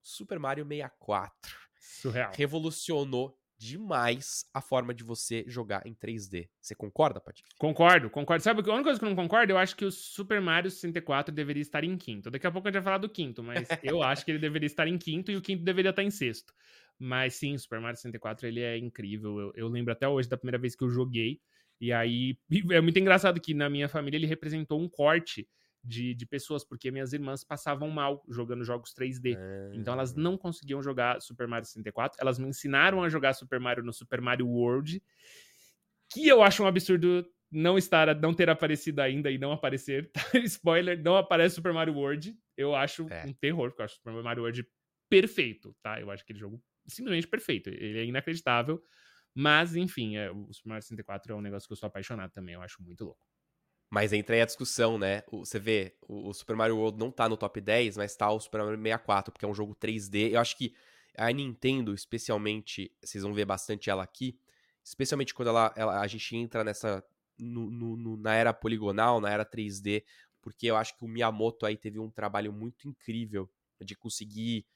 Super 0.00 0.38
Mario 0.38 0.66
64. 0.66 1.54
Surreal. 1.78 2.32
Revolucionou 2.34 3.38
demais 3.58 4.46
a 4.54 4.62
forma 4.62 4.94
de 4.94 5.04
você 5.04 5.44
jogar 5.46 5.86
em 5.86 5.94
3D. 5.94 6.48
Você 6.62 6.74
concorda, 6.74 7.20
Paty? 7.20 7.44
Concordo, 7.58 8.08
concordo. 8.08 8.42
Sabe 8.42 8.60
a 8.60 8.72
única 8.72 8.84
coisa 8.84 8.98
que 8.98 9.04
eu 9.04 9.10
não 9.10 9.16
concordo? 9.16 9.52
Eu 9.52 9.58
acho 9.58 9.76
que 9.76 9.84
o 9.84 9.92
Super 9.92 10.40
Mario 10.40 10.70
64 10.70 11.34
deveria 11.34 11.60
estar 11.60 11.84
em 11.84 11.94
quinto. 11.98 12.30
Daqui 12.30 12.46
a 12.46 12.50
pouco 12.50 12.66
a 12.66 12.70
gente 12.70 12.80
vai 12.80 12.84
falar 12.84 12.98
do 12.98 13.08
quinto, 13.08 13.42
mas 13.42 13.68
eu 13.84 14.02
acho 14.02 14.24
que 14.24 14.30
ele 14.30 14.38
deveria 14.38 14.66
estar 14.66 14.88
em 14.88 14.96
quinto 14.96 15.30
e 15.30 15.36
o 15.36 15.42
quinto 15.42 15.62
deveria 15.62 15.90
estar 15.90 16.02
em 16.02 16.10
sexto. 16.10 16.54
Mas 17.02 17.34
sim, 17.34 17.56
Super 17.56 17.80
Mario 17.80 17.96
64 17.96 18.46
ele 18.46 18.60
é 18.60 18.76
incrível. 18.76 19.38
Eu, 19.38 19.52
eu, 19.54 19.68
lembro 19.68 19.90
até 19.90 20.06
hoje 20.06 20.28
da 20.28 20.36
primeira 20.36 20.58
vez 20.58 20.76
que 20.76 20.84
eu 20.84 20.90
joguei. 20.90 21.40
E 21.80 21.94
aí 21.94 22.38
é 22.70 22.80
muito 22.80 22.98
engraçado 22.98 23.40
que 23.40 23.54
na 23.54 23.70
minha 23.70 23.88
família 23.88 24.18
ele 24.18 24.26
representou 24.26 24.78
um 24.78 24.88
corte 24.88 25.48
de, 25.82 26.14
de 26.14 26.26
pessoas, 26.26 26.62
porque 26.62 26.90
minhas 26.90 27.14
irmãs 27.14 27.42
passavam 27.42 27.88
mal 27.88 28.22
jogando 28.28 28.62
jogos 28.64 28.92
3D. 28.92 29.34
É... 29.34 29.70
Então 29.74 29.94
elas 29.94 30.14
não 30.14 30.36
conseguiam 30.36 30.82
jogar 30.82 31.22
Super 31.22 31.48
Mario 31.48 31.64
64. 31.64 32.18
Elas 32.20 32.38
me 32.38 32.46
ensinaram 32.46 33.02
a 33.02 33.08
jogar 33.08 33.32
Super 33.32 33.58
Mario 33.58 33.82
no 33.82 33.94
Super 33.94 34.20
Mario 34.20 34.46
World, 34.46 35.02
que 36.12 36.28
eu 36.28 36.42
acho 36.42 36.62
um 36.62 36.66
absurdo 36.66 37.26
não 37.50 37.78
estar, 37.78 38.14
não 38.20 38.34
ter 38.34 38.50
aparecido 38.50 39.00
ainda 39.00 39.30
e 39.30 39.38
não 39.38 39.52
aparecer. 39.52 40.10
Spoiler, 40.44 41.02
não 41.02 41.16
aparece 41.16 41.54
Super 41.54 41.72
Mario 41.72 41.94
World. 41.94 42.36
Eu 42.58 42.74
acho 42.74 43.06
é. 43.10 43.24
um 43.26 43.32
terror, 43.32 43.70
porque 43.70 43.80
eu 43.80 43.84
acho 43.86 43.94
Super 43.94 44.22
Mario 44.22 44.42
World 44.42 44.66
perfeito, 45.08 45.74
tá? 45.82 45.98
Eu 45.98 46.10
acho 46.10 46.22
aquele 46.22 46.38
jogo 46.38 46.62
simplesmente 46.90 47.26
perfeito. 47.26 47.68
Ele 47.70 47.98
é 47.98 48.04
inacreditável. 48.04 48.82
Mas, 49.34 49.76
enfim, 49.76 50.16
é, 50.16 50.30
o 50.30 50.52
Super 50.52 50.70
Mario 50.70 50.82
64 50.82 51.32
é 51.32 51.36
um 51.36 51.40
negócio 51.40 51.68
que 51.68 51.72
eu 51.72 51.76
sou 51.76 51.86
apaixonado 51.86 52.32
também. 52.32 52.54
Eu 52.54 52.62
acho 52.62 52.82
muito 52.82 53.04
louco. 53.04 53.24
Mas 53.90 54.12
entra 54.12 54.36
aí 54.36 54.42
a 54.42 54.46
discussão, 54.46 54.96
né? 54.96 55.22
você 55.32 55.58
vê, 55.58 55.96
o, 56.02 56.32
Super 56.32 56.54
Mario 56.54 56.76
World 56.76 56.96
não 56.96 57.10
tá 57.10 57.28
no 57.28 57.36
top 57.36 57.60
10, 57.60 57.96
mas 57.96 58.14
tá 58.14 58.30
o 58.30 58.38
Super 58.38 58.58
Mario 58.62 58.78
64, 58.78 59.32
porque 59.32 59.44
é 59.44 59.48
um 59.48 59.54
jogo 59.54 59.74
3D. 59.74 60.30
Eu 60.30 60.40
acho 60.40 60.56
que 60.56 60.72
a 61.16 61.30
Nintendo, 61.32 61.92
especialmente, 61.92 62.92
vocês 63.02 63.24
vão 63.24 63.34
ver 63.34 63.44
bastante 63.44 63.90
ela 63.90 64.04
aqui, 64.04 64.38
especialmente 64.84 65.34
quando 65.34 65.48
ela, 65.48 65.74
ela 65.76 66.00
a 66.00 66.06
gente 66.06 66.36
entra 66.36 66.62
nessa. 66.62 67.04
No, 67.36 67.70
no, 67.70 68.18
na 68.18 68.34
era 68.34 68.52
poligonal, 68.52 69.18
na 69.18 69.30
era 69.30 69.46
3D, 69.46 70.04
porque 70.42 70.66
eu 70.66 70.76
acho 70.76 70.96
que 70.96 71.04
o 71.04 71.08
Miyamoto 71.08 71.64
aí 71.64 71.74
teve 71.74 71.98
um 71.98 72.10
trabalho 72.10 72.52
muito 72.52 72.86
incrível 72.86 73.50
de 73.80 73.96
conseguir 73.96 74.66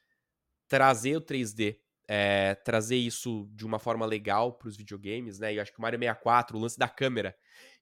trazer 0.66 1.14
o 1.14 1.20
3D 1.20 1.78
é, 2.06 2.54
trazer 2.56 2.96
isso 2.96 3.48
de 3.52 3.64
uma 3.64 3.78
forma 3.78 4.04
legal 4.04 4.52
para 4.52 4.68
os 4.68 4.76
videogames, 4.76 5.38
né? 5.38 5.52
E 5.52 5.56
eu 5.56 5.62
acho 5.62 5.72
que 5.72 5.78
o 5.78 5.82
Mario 5.82 5.98
64, 5.98 6.56
o 6.56 6.60
lance 6.60 6.78
da 6.78 6.88
câmera, 6.88 7.36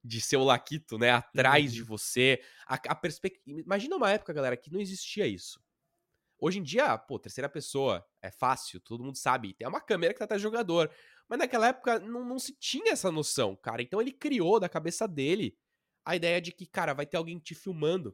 de 0.04 0.20
ser 0.20 0.36
o 0.36 0.44
Laquito, 0.44 0.98
né, 0.98 1.10
atrás 1.10 1.66
uhum. 1.66 1.74
de 1.74 1.82
você, 1.82 2.42
a, 2.66 2.74
a 2.74 2.94
perspectiva. 2.94 3.60
Imagina 3.60 3.96
uma 3.96 4.10
época, 4.10 4.32
galera, 4.32 4.56
que 4.56 4.72
não 4.72 4.80
existia 4.80 5.26
isso. 5.26 5.60
Hoje 6.38 6.58
em 6.58 6.62
dia, 6.62 6.98
pô, 6.98 7.20
terceira 7.20 7.48
pessoa 7.48 8.04
é 8.20 8.30
fácil, 8.30 8.80
todo 8.80 9.04
mundo 9.04 9.16
sabe, 9.16 9.54
tem 9.54 9.66
uma 9.66 9.80
câmera 9.80 10.12
que 10.12 10.18
tá 10.18 10.24
atrás 10.24 10.42
do 10.42 10.44
jogador. 10.44 10.90
Mas 11.28 11.38
naquela 11.38 11.68
época 11.68 12.00
não, 12.00 12.24
não 12.24 12.38
se 12.38 12.52
tinha 12.58 12.92
essa 12.92 13.12
noção, 13.12 13.54
cara. 13.54 13.80
Então 13.80 14.00
ele 14.00 14.10
criou 14.10 14.58
da 14.58 14.68
cabeça 14.68 15.06
dele 15.06 15.56
a 16.04 16.16
ideia 16.16 16.40
de 16.40 16.50
que, 16.50 16.66
cara, 16.66 16.94
vai 16.94 17.06
ter 17.06 17.16
alguém 17.16 17.38
te 17.38 17.54
filmando 17.54 18.12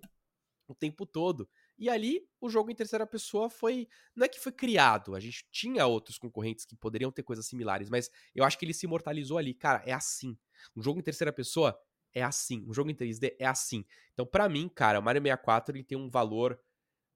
o 0.66 0.74
tempo 0.74 1.06
todo. 1.06 1.48
E 1.78 1.88
ali 1.88 2.26
o 2.40 2.50
jogo 2.50 2.70
em 2.70 2.74
terceira 2.74 3.06
pessoa 3.06 3.48
foi. 3.48 3.88
Não 4.14 4.24
é 4.24 4.28
que 4.28 4.40
foi 4.40 4.50
criado, 4.50 5.14
a 5.14 5.20
gente 5.20 5.46
tinha 5.50 5.86
outros 5.86 6.18
concorrentes 6.18 6.64
que 6.64 6.74
poderiam 6.74 7.12
ter 7.12 7.22
coisas 7.22 7.46
similares, 7.46 7.88
mas 7.88 8.10
eu 8.34 8.44
acho 8.44 8.58
que 8.58 8.64
ele 8.64 8.74
se 8.74 8.86
imortalizou 8.86 9.38
ali. 9.38 9.54
Cara, 9.54 9.82
é 9.86 9.92
assim. 9.92 10.36
Um 10.74 10.82
jogo 10.82 10.98
em 10.98 11.02
terceira 11.02 11.32
pessoa 11.32 11.78
é 12.12 12.22
assim. 12.22 12.64
Um 12.66 12.74
jogo 12.74 12.90
em 12.90 12.94
3D 12.94 13.36
é 13.38 13.46
assim. 13.46 13.84
Então, 14.12 14.26
para 14.26 14.48
mim, 14.48 14.68
cara, 14.68 14.98
o 14.98 15.02
Mario 15.02 15.22
64 15.22 15.76
ele 15.76 15.84
tem 15.84 15.96
um 15.96 16.10
valor 16.10 16.60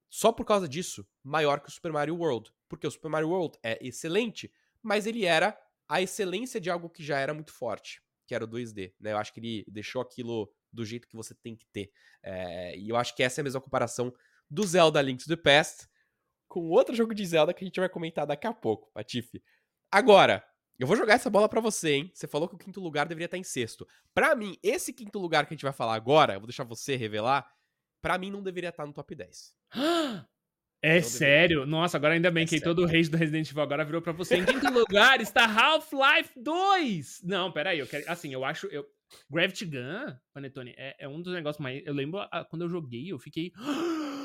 só 0.09 0.31
por 0.31 0.45
causa 0.45 0.69
disso 0.69 1.07
maior 1.25 1.61
que 1.61 1.69
o 1.69 1.73
Super 1.73 1.93
Mario 1.93 2.17
World. 2.17 2.53
Porque 2.69 2.87
o 2.87 2.91
Super 2.91 3.09
Mario 3.09 3.31
World 3.31 3.59
é 3.63 3.85
excelente, 3.85 4.53
mas 4.81 5.07
ele 5.07 5.25
era 5.25 5.59
a 5.89 6.01
excelência 6.01 6.61
de 6.61 6.71
algo 6.71 6.89
que 6.89 7.03
já 7.03 7.19
era 7.19 7.35
muito 7.35 7.53
forte, 7.53 8.01
que 8.27 8.35
era 8.35 8.45
o 8.45 8.49
2D. 8.49 8.95
Né? 9.01 9.13
Eu 9.13 9.19
acho 9.19 9.33
que 9.33 9.41
ele 9.41 9.65
deixou 9.69 10.01
aquilo 10.01 10.53
do 10.73 10.85
jeito 10.85 11.09
que 11.09 11.17
você 11.17 11.35
tem 11.35 11.55
que 11.55 11.67
ter. 11.67 11.91
É, 12.23 12.77
e 12.79 12.89
eu 12.89 12.97
acho 12.97 13.15
que 13.15 13.23
essa 13.23 13.41
é 13.41 13.43
a 13.43 13.45
mesma 13.45 13.61
comparação 13.61 14.13
do 14.53 14.67
Zelda 14.67 15.01
Link 15.01 15.25
to 15.25 15.29
the 15.29 15.37
Past 15.37 15.89
com 16.47 16.69
outro 16.69 16.95
jogo 16.95 17.15
de 17.15 17.25
Zelda 17.25 17.55
que 17.55 17.65
a 17.65 17.67
gente 17.67 17.81
vai 17.81 17.89
comentar 17.89 18.27
daqui 18.27 18.47
a 18.47 18.53
pouco, 18.53 18.93
Patife. 18.93 19.43
Agora, 19.91 20.45
eu 20.79 20.87
vou 20.87 20.95
jogar 20.95 21.15
essa 21.15 21.31
bola 21.31 21.49
para 21.49 21.63
você, 21.63 21.93
hein? 21.93 22.11
Você 22.13 22.27
falou 22.27 22.47
que 22.47 22.55
o 22.55 22.59
quinto 22.59 22.79
lugar 22.79 23.09
deveria 23.09 23.25
estar 23.25 23.39
em 23.39 23.43
sexto. 23.43 23.89
Para 24.13 24.35
mim, 24.37 24.59
esse 24.63 24.93
quinto 24.93 25.19
lugar 25.19 25.47
que 25.47 25.55
a 25.55 25.57
gente 25.57 25.65
vai 25.65 25.73
falar 25.73 25.95
agora, 25.95 26.35
eu 26.35 26.41
vou 26.41 26.47
deixar 26.47 26.65
você 26.65 26.97
revelar, 26.97 27.49
para 28.03 28.19
mim 28.19 28.31
não 28.31 28.43
deveria 28.43 28.69
estar 28.69 28.87
no 28.87 28.93
top 28.93 29.15
10. 29.15 29.55
É 30.85 30.97
não 30.97 31.03
sério? 31.05 31.61
Deveria. 31.61 31.71
Nossa, 31.79 31.97
agora 31.97 32.15
ainda 32.15 32.29
bem 32.29 32.43
é 32.43 32.45
que 32.45 32.59
sério. 32.59 32.65
todo 32.65 32.83
o 32.83 32.87
rei 32.87 33.05
do 33.05 33.17
Resident 33.17 33.49
Evil 33.49 33.63
agora 33.63 33.85
virou 33.85 34.03
pra 34.03 34.13
você. 34.13 34.39
Em 34.39 34.45
quinto 34.45 34.69
lugar 34.69 35.21
está 35.21 35.45
Half-Life 35.45 36.33
2! 36.43 37.21
Não, 37.23 37.53
peraí, 37.53 37.79
eu 37.79 37.87
quero. 37.87 38.05
Assim, 38.11 38.35
eu 38.35 38.45
acho. 38.45 38.67
Eu... 38.67 38.85
Gravity 39.31 39.65
Gun, 39.65 40.13
Panetone, 40.35 40.75
é, 40.77 41.05
é 41.05 41.09
um 41.09 41.23
dos 41.23 41.33
negócios 41.33 41.63
mais. 41.63 41.87
Eu 41.87 41.95
lembro 41.95 42.19
a, 42.19 42.45
quando 42.45 42.63
eu 42.63 42.69
joguei, 42.69 43.13
eu 43.13 43.19
fiquei 43.21 43.53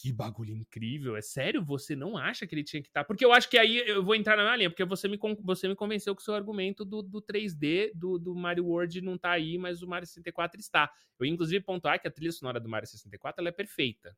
que 0.00 0.12
bagulho 0.12 0.54
incrível. 0.54 1.16
É 1.16 1.22
sério? 1.22 1.64
Você 1.64 1.96
não 1.96 2.18
acha 2.18 2.46
que 2.46 2.54
ele 2.54 2.62
tinha 2.62 2.82
que 2.82 2.88
estar? 2.88 3.00
Tá? 3.00 3.04
Porque 3.04 3.24
eu 3.24 3.32
acho 3.32 3.48
que 3.48 3.56
aí 3.56 3.78
eu 3.78 4.04
vou 4.04 4.14
entrar 4.14 4.36
na 4.36 4.42
minha 4.42 4.56
linha, 4.56 4.70
porque 4.70 4.84
você 4.84 5.08
me, 5.08 5.18
você 5.42 5.66
me 5.66 5.74
convenceu 5.74 6.14
com 6.14 6.20
o 6.20 6.24
seu 6.24 6.34
argumento 6.34 6.84
do, 6.84 7.02
do 7.02 7.22
3D 7.22 7.92
do, 7.94 8.18
do 8.18 8.34
Mario 8.34 8.66
World 8.66 9.00
não 9.00 9.16
tá 9.16 9.30
aí, 9.30 9.56
mas 9.56 9.82
o 9.82 9.88
Mario 9.88 10.06
64 10.06 10.60
está. 10.60 10.90
Eu, 11.18 11.24
inclusive, 11.24 11.64
pontuar 11.64 12.00
que 12.00 12.06
a 12.06 12.10
trilha 12.10 12.32
sonora 12.32 12.60
do 12.60 12.68
Mario 12.68 12.86
64 12.86 13.40
ela 13.40 13.48
é 13.48 13.52
perfeita. 13.52 14.14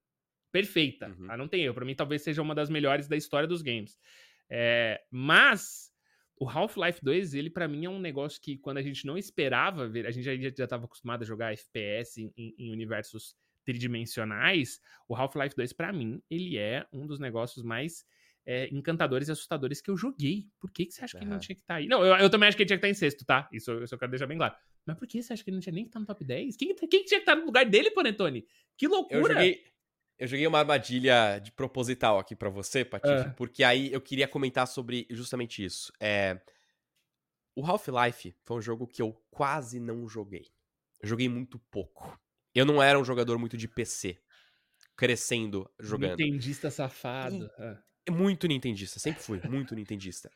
Perfeita. 0.50 1.08
Uhum. 1.08 1.30
Ah, 1.30 1.37
não 1.37 1.47
tem 1.47 1.62
erro. 1.62 1.75
Pra 1.75 1.85
mim, 1.85 1.94
talvez 1.94 2.23
seja 2.23 2.42
uma 2.42 2.54
das 2.54 2.68
melhores 2.68 3.06
da 3.06 3.16
história 3.16 3.47
dos 3.47 3.62
games. 3.62 3.97
É, 4.50 5.00
mas 5.11 5.92
o 6.37 6.49
Half-Life 6.49 7.00
2, 7.04 7.35
ele 7.35 7.50
para 7.50 7.68
mim 7.68 7.85
é 7.85 7.90
um 7.90 8.00
negócio 8.00 8.40
que 8.40 8.56
quando 8.58 8.78
a 8.78 8.82
gente 8.82 9.06
não 9.06 9.16
esperava 9.16 9.87
ver, 9.87 10.06
a 10.06 10.11
gente 10.11 10.25
já, 10.25 10.50
já 10.56 10.66
tava 10.66 10.87
acostumado 10.87 11.23
a 11.23 11.26
jogar 11.26 11.52
FPS 11.52 12.32
em, 12.37 12.54
em 12.58 12.73
universos 12.73 13.37
tridimensionais, 13.68 14.80
o 15.06 15.14
Half-Life 15.14 15.54
2 15.54 15.75
para 15.75 15.92
mim, 15.92 16.22
ele 16.30 16.56
é 16.56 16.87
um 16.90 17.06
dos 17.06 17.20
negócios 17.20 17.62
mais 17.62 18.02
é, 18.46 18.66
encantadores 18.72 19.28
e 19.28 19.32
assustadores 19.32 19.82
que 19.82 19.90
eu 19.90 19.96
joguei. 19.96 20.48
Por 20.58 20.72
que, 20.72 20.87
que 20.87 20.92
você 20.92 21.04
acha 21.04 21.18
uhum. 21.18 21.20
que 21.20 21.25
ele 21.26 21.32
não 21.32 21.38
tinha 21.38 21.54
que 21.54 21.60
estar 21.60 21.75
tá 21.75 21.78
aí? 21.78 21.87
Não, 21.87 22.02
eu, 22.02 22.16
eu, 22.16 22.30
também 22.30 22.48
acho 22.48 22.56
que 22.56 22.62
ele 22.62 22.68
tinha 22.68 22.78
que 22.78 22.87
estar 22.87 23.02
tá 23.02 23.06
em 23.06 23.10
sexto, 23.10 23.26
tá? 23.26 23.46
Isso 23.52 23.70
eu 23.70 23.87
só 23.87 23.98
quero 23.98 24.10
deixar 24.10 24.26
bem 24.26 24.38
claro. 24.38 24.54
Mas 24.87 24.96
por 24.96 25.06
que 25.06 25.22
você 25.22 25.34
acha 25.34 25.44
que 25.44 25.50
ele 25.50 25.56
não 25.56 25.60
tinha 25.60 25.75
nem 25.75 25.84
que 25.84 25.90
estar 25.90 25.98
tá 25.98 26.00
no 26.00 26.06
top 26.06 26.25
10? 26.25 26.56
Quem, 26.56 26.75
quem 26.75 26.88
tinha 26.88 27.04
que 27.04 27.16
estar 27.16 27.37
no 27.37 27.44
lugar 27.44 27.66
dele, 27.66 27.90
Panetone? 27.90 28.46
Que 28.75 28.88
loucura! 28.88 29.20
Eu 29.20 29.28
joguei, 29.28 29.64
eu 30.18 30.26
joguei 30.26 30.46
uma 30.46 30.60
armadilha 30.60 31.38
de 31.40 31.52
proposital 31.52 32.18
aqui 32.18 32.34
para 32.34 32.48
você, 32.48 32.87
Patife, 32.87 33.34
porque 33.37 33.62
aí 33.62 33.92
eu 33.92 34.00
queria 34.00 34.26
comentar 34.26 34.66
sobre 34.66 35.06
justamente 35.10 35.62
isso. 35.62 35.92
É... 36.00 36.40
O 37.54 37.66
Half-Life 37.66 38.34
foi 38.46 38.56
um 38.56 38.62
jogo 38.62 38.87
que 38.87 39.02
eu 39.02 39.12
quase 39.30 39.78
não 39.78 40.08
joguei. 40.08 40.46
Eu 41.02 41.08
joguei 41.10 41.28
muito 41.28 41.58
pouco. 41.70 42.18
Eu 42.58 42.64
não 42.64 42.82
era 42.82 42.98
um 42.98 43.04
jogador 43.04 43.38
muito 43.38 43.56
de 43.56 43.68
PC. 43.68 44.18
Crescendo 44.96 45.70
jogando. 45.78 46.18
Nintendista 46.18 46.70
safado. 46.70 47.48
E, 47.58 47.88
é 48.08 48.10
muito 48.10 48.48
nintendista, 48.48 48.98
sempre 48.98 49.22
fui 49.22 49.40
muito 49.48 49.74
nintendista. 49.74 50.30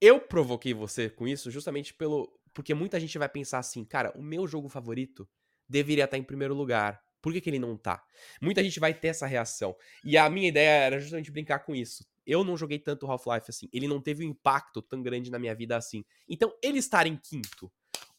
Eu 0.00 0.20
provoquei 0.20 0.74
você 0.74 1.08
com 1.08 1.26
isso 1.26 1.50
justamente 1.50 1.94
pelo 1.94 2.30
porque 2.52 2.74
muita 2.74 2.98
gente 2.98 3.16
vai 3.18 3.28
pensar 3.28 3.58
assim, 3.58 3.84
cara, 3.84 4.12
o 4.16 4.22
meu 4.22 4.46
jogo 4.46 4.68
favorito 4.68 5.28
deveria 5.68 6.04
estar 6.04 6.16
em 6.16 6.22
primeiro 6.22 6.54
lugar. 6.54 7.02
Por 7.20 7.32
que, 7.32 7.40
que 7.40 7.50
ele 7.50 7.58
não 7.58 7.76
tá? 7.76 8.02
Muita 8.40 8.62
gente 8.62 8.80
vai 8.80 8.94
ter 8.94 9.08
essa 9.08 9.26
reação. 9.26 9.76
E 10.04 10.16
a 10.16 10.28
minha 10.30 10.48
ideia 10.48 10.84
era 10.84 10.98
justamente 10.98 11.30
brincar 11.30 11.60
com 11.60 11.74
isso. 11.74 12.04
Eu 12.26 12.42
não 12.42 12.56
joguei 12.56 12.78
tanto 12.78 13.06
Half-Life 13.06 13.46
assim. 13.50 13.68
Ele 13.72 13.86
não 13.86 14.00
teve 14.00 14.24
um 14.24 14.30
impacto 14.30 14.80
tão 14.80 15.02
grande 15.02 15.30
na 15.30 15.38
minha 15.38 15.54
vida 15.54 15.76
assim. 15.76 16.04
Então, 16.28 16.52
ele 16.62 16.78
estar 16.78 17.06
em 17.06 17.16
quinto 17.16 17.70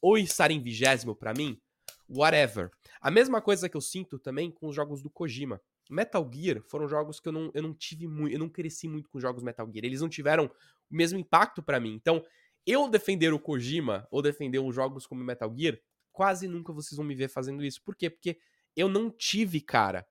ou 0.01 0.17
estar 0.17 0.51
em 0.51 0.61
vigésimo 0.61 1.15
para 1.15 1.33
mim, 1.33 1.59
whatever. 2.07 2.69
A 3.01 3.11
mesma 3.11 3.41
coisa 3.41 3.69
que 3.69 3.77
eu 3.77 3.81
sinto 3.81 4.17
também 4.19 4.51
com 4.51 4.67
os 4.67 4.75
jogos 4.75 5.01
do 5.01 5.09
Kojima. 5.09 5.61
Metal 5.89 6.29
Gear 6.33 6.61
foram 6.61 6.87
jogos 6.87 7.19
que 7.19 7.27
eu 7.27 7.31
não, 7.31 7.51
eu 7.53 7.61
não 7.61 7.73
tive 7.73 8.07
muito, 8.07 8.33
eu 8.33 8.39
não 8.39 8.49
cresci 8.49 8.87
muito 8.87 9.09
com 9.09 9.19
jogos 9.19 9.43
Metal 9.43 9.65
Gear. 9.71 9.85
Eles 9.85 10.01
não 10.01 10.09
tiveram 10.09 10.45
o 10.45 10.95
mesmo 10.95 11.17
impacto 11.17 11.63
para 11.63 11.79
mim. 11.79 11.93
Então, 11.93 12.23
eu 12.65 12.89
defender 12.89 13.33
o 13.33 13.39
Kojima 13.39 14.07
ou 14.11 14.21
defender 14.21 14.59
uns 14.59 14.75
jogos 14.75 15.07
como 15.07 15.23
Metal 15.23 15.53
Gear, 15.57 15.79
quase 16.11 16.47
nunca 16.47 16.73
vocês 16.73 16.97
vão 16.97 17.05
me 17.05 17.15
ver 17.15 17.29
fazendo 17.29 17.63
isso. 17.63 17.81
Por 17.81 17.95
quê? 17.95 18.09
Porque 18.09 18.37
eu 18.75 18.89
não 18.89 19.09
tive, 19.09 19.61
cara, 19.61 20.05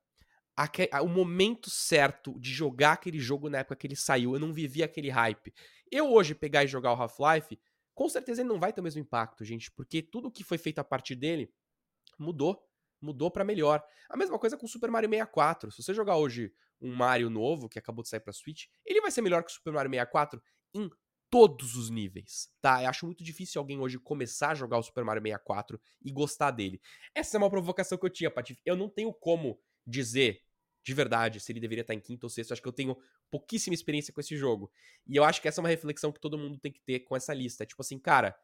o 1.03 1.07
momento 1.07 1.69
certo 1.69 2.39
de 2.41 2.51
jogar 2.51 2.93
aquele 2.93 3.19
jogo 3.19 3.51
na 3.51 3.59
época 3.59 3.77
que 3.77 3.87
ele 3.87 3.97
saiu. 3.97 4.33
Eu 4.33 4.41
não 4.41 4.53
vivi 4.53 4.83
aquele 4.83 5.11
hype. 5.11 5.53
Eu 5.91 6.11
hoje 6.11 6.35
pegar 6.35 6.65
e 6.65 6.67
jogar 6.67 6.95
o 6.95 6.97
Half-Life, 6.97 7.59
com 7.95 8.09
certeza 8.09 8.41
ele 8.41 8.49
não 8.49 8.59
vai 8.59 8.73
ter 8.73 8.81
o 8.81 8.85
mesmo 8.85 9.01
impacto, 9.01 9.45
gente, 9.45 9.71
porque 9.71 10.03
tudo 10.03 10.31
que 10.31 10.43
foi 10.43 10.59
feito 10.59 10.79
a 10.79 10.85
partir 10.85 11.15
dele 11.15 11.53
mudou 12.19 12.63
mudou 13.01 13.31
para 13.31 13.45
melhor. 13.45 13.83
A 14.09 14.17
mesma 14.17 14.39
coisa 14.39 14.57
com 14.57 14.67
Super 14.67 14.91
Mario 14.91 15.09
64. 15.09 15.71
Se 15.71 15.83
você 15.83 15.95
jogar 15.95 16.17
hoje 16.17 16.53
um 16.81 16.95
Mario 16.95 17.31
novo 17.31 17.69
que 17.69 17.79
acabou 17.79 18.03
de 18.03 18.09
sair 18.09 18.21
para 18.21 18.33
Switch, 18.33 18.65
ele 18.85 19.01
vai 19.01 19.11
ser 19.11 19.23
melhor 19.23 19.43
que 19.43 19.51
o 19.51 19.55
Super 19.55 19.73
Mario 19.73 19.91
64 19.91 20.43
em 20.75 20.91
todos 21.31 21.75
os 21.77 21.91
níveis, 21.91 22.49
tá? 22.61 22.83
Eu 22.83 22.89
acho 22.89 23.05
muito 23.05 23.25
difícil 23.25 23.61
alguém 23.61 23.79
hoje 23.79 23.99
começar 23.99 24.51
a 24.51 24.55
jogar 24.55 24.79
o 24.79 24.83
Super 24.83 25.05
Mario 25.05 25.23
64 25.23 25.81
e 26.03 26.13
gostar 26.13 26.51
dele. 26.51 26.81
Essa 27.15 27.37
é 27.37 27.39
uma 27.39 27.51
provocação 27.51 27.99
que 27.99 28.07
eu 28.07 28.11
tinha, 28.11 28.31
Patife. 28.31 28.61
Eu 28.65 28.77
não 28.77 28.89
tenho 28.89 29.13
como 29.13 29.59
dizer 29.87 30.43
de 30.85 30.95
verdade 30.95 31.41
se 31.41 31.51
ele 31.51 31.59
deveria 31.59 31.83
estar 31.83 31.95
em 31.95 32.01
quinto 32.01 32.27
ou 32.27 32.31
sexto. 32.31 32.51
Eu 32.51 32.55
acho 32.55 32.63
que 32.63 32.69
eu 32.69 32.73
tenho 32.73 32.97
pouquíssima 33.29 33.75
experiência 33.75 34.15
com 34.15 34.21
esse 34.21 34.37
jogo. 34.37 34.71
E 35.05 35.17
eu 35.17 35.25
acho 35.25 35.43
que 35.43 35.49
essa 35.49 35.61
é 35.61 35.63
uma 35.63 35.69
reflexão 35.69 36.13
que 36.13 36.21
todo 36.21 36.39
mundo 36.39 36.59
tem 36.59 36.71
que 36.71 36.81
ter 36.81 37.01
com 37.01 37.17
essa 37.17 37.35
lista. 37.35 37.65
É 37.65 37.67
tipo 37.67 37.83
assim, 37.83 37.99
cara, 37.99 38.37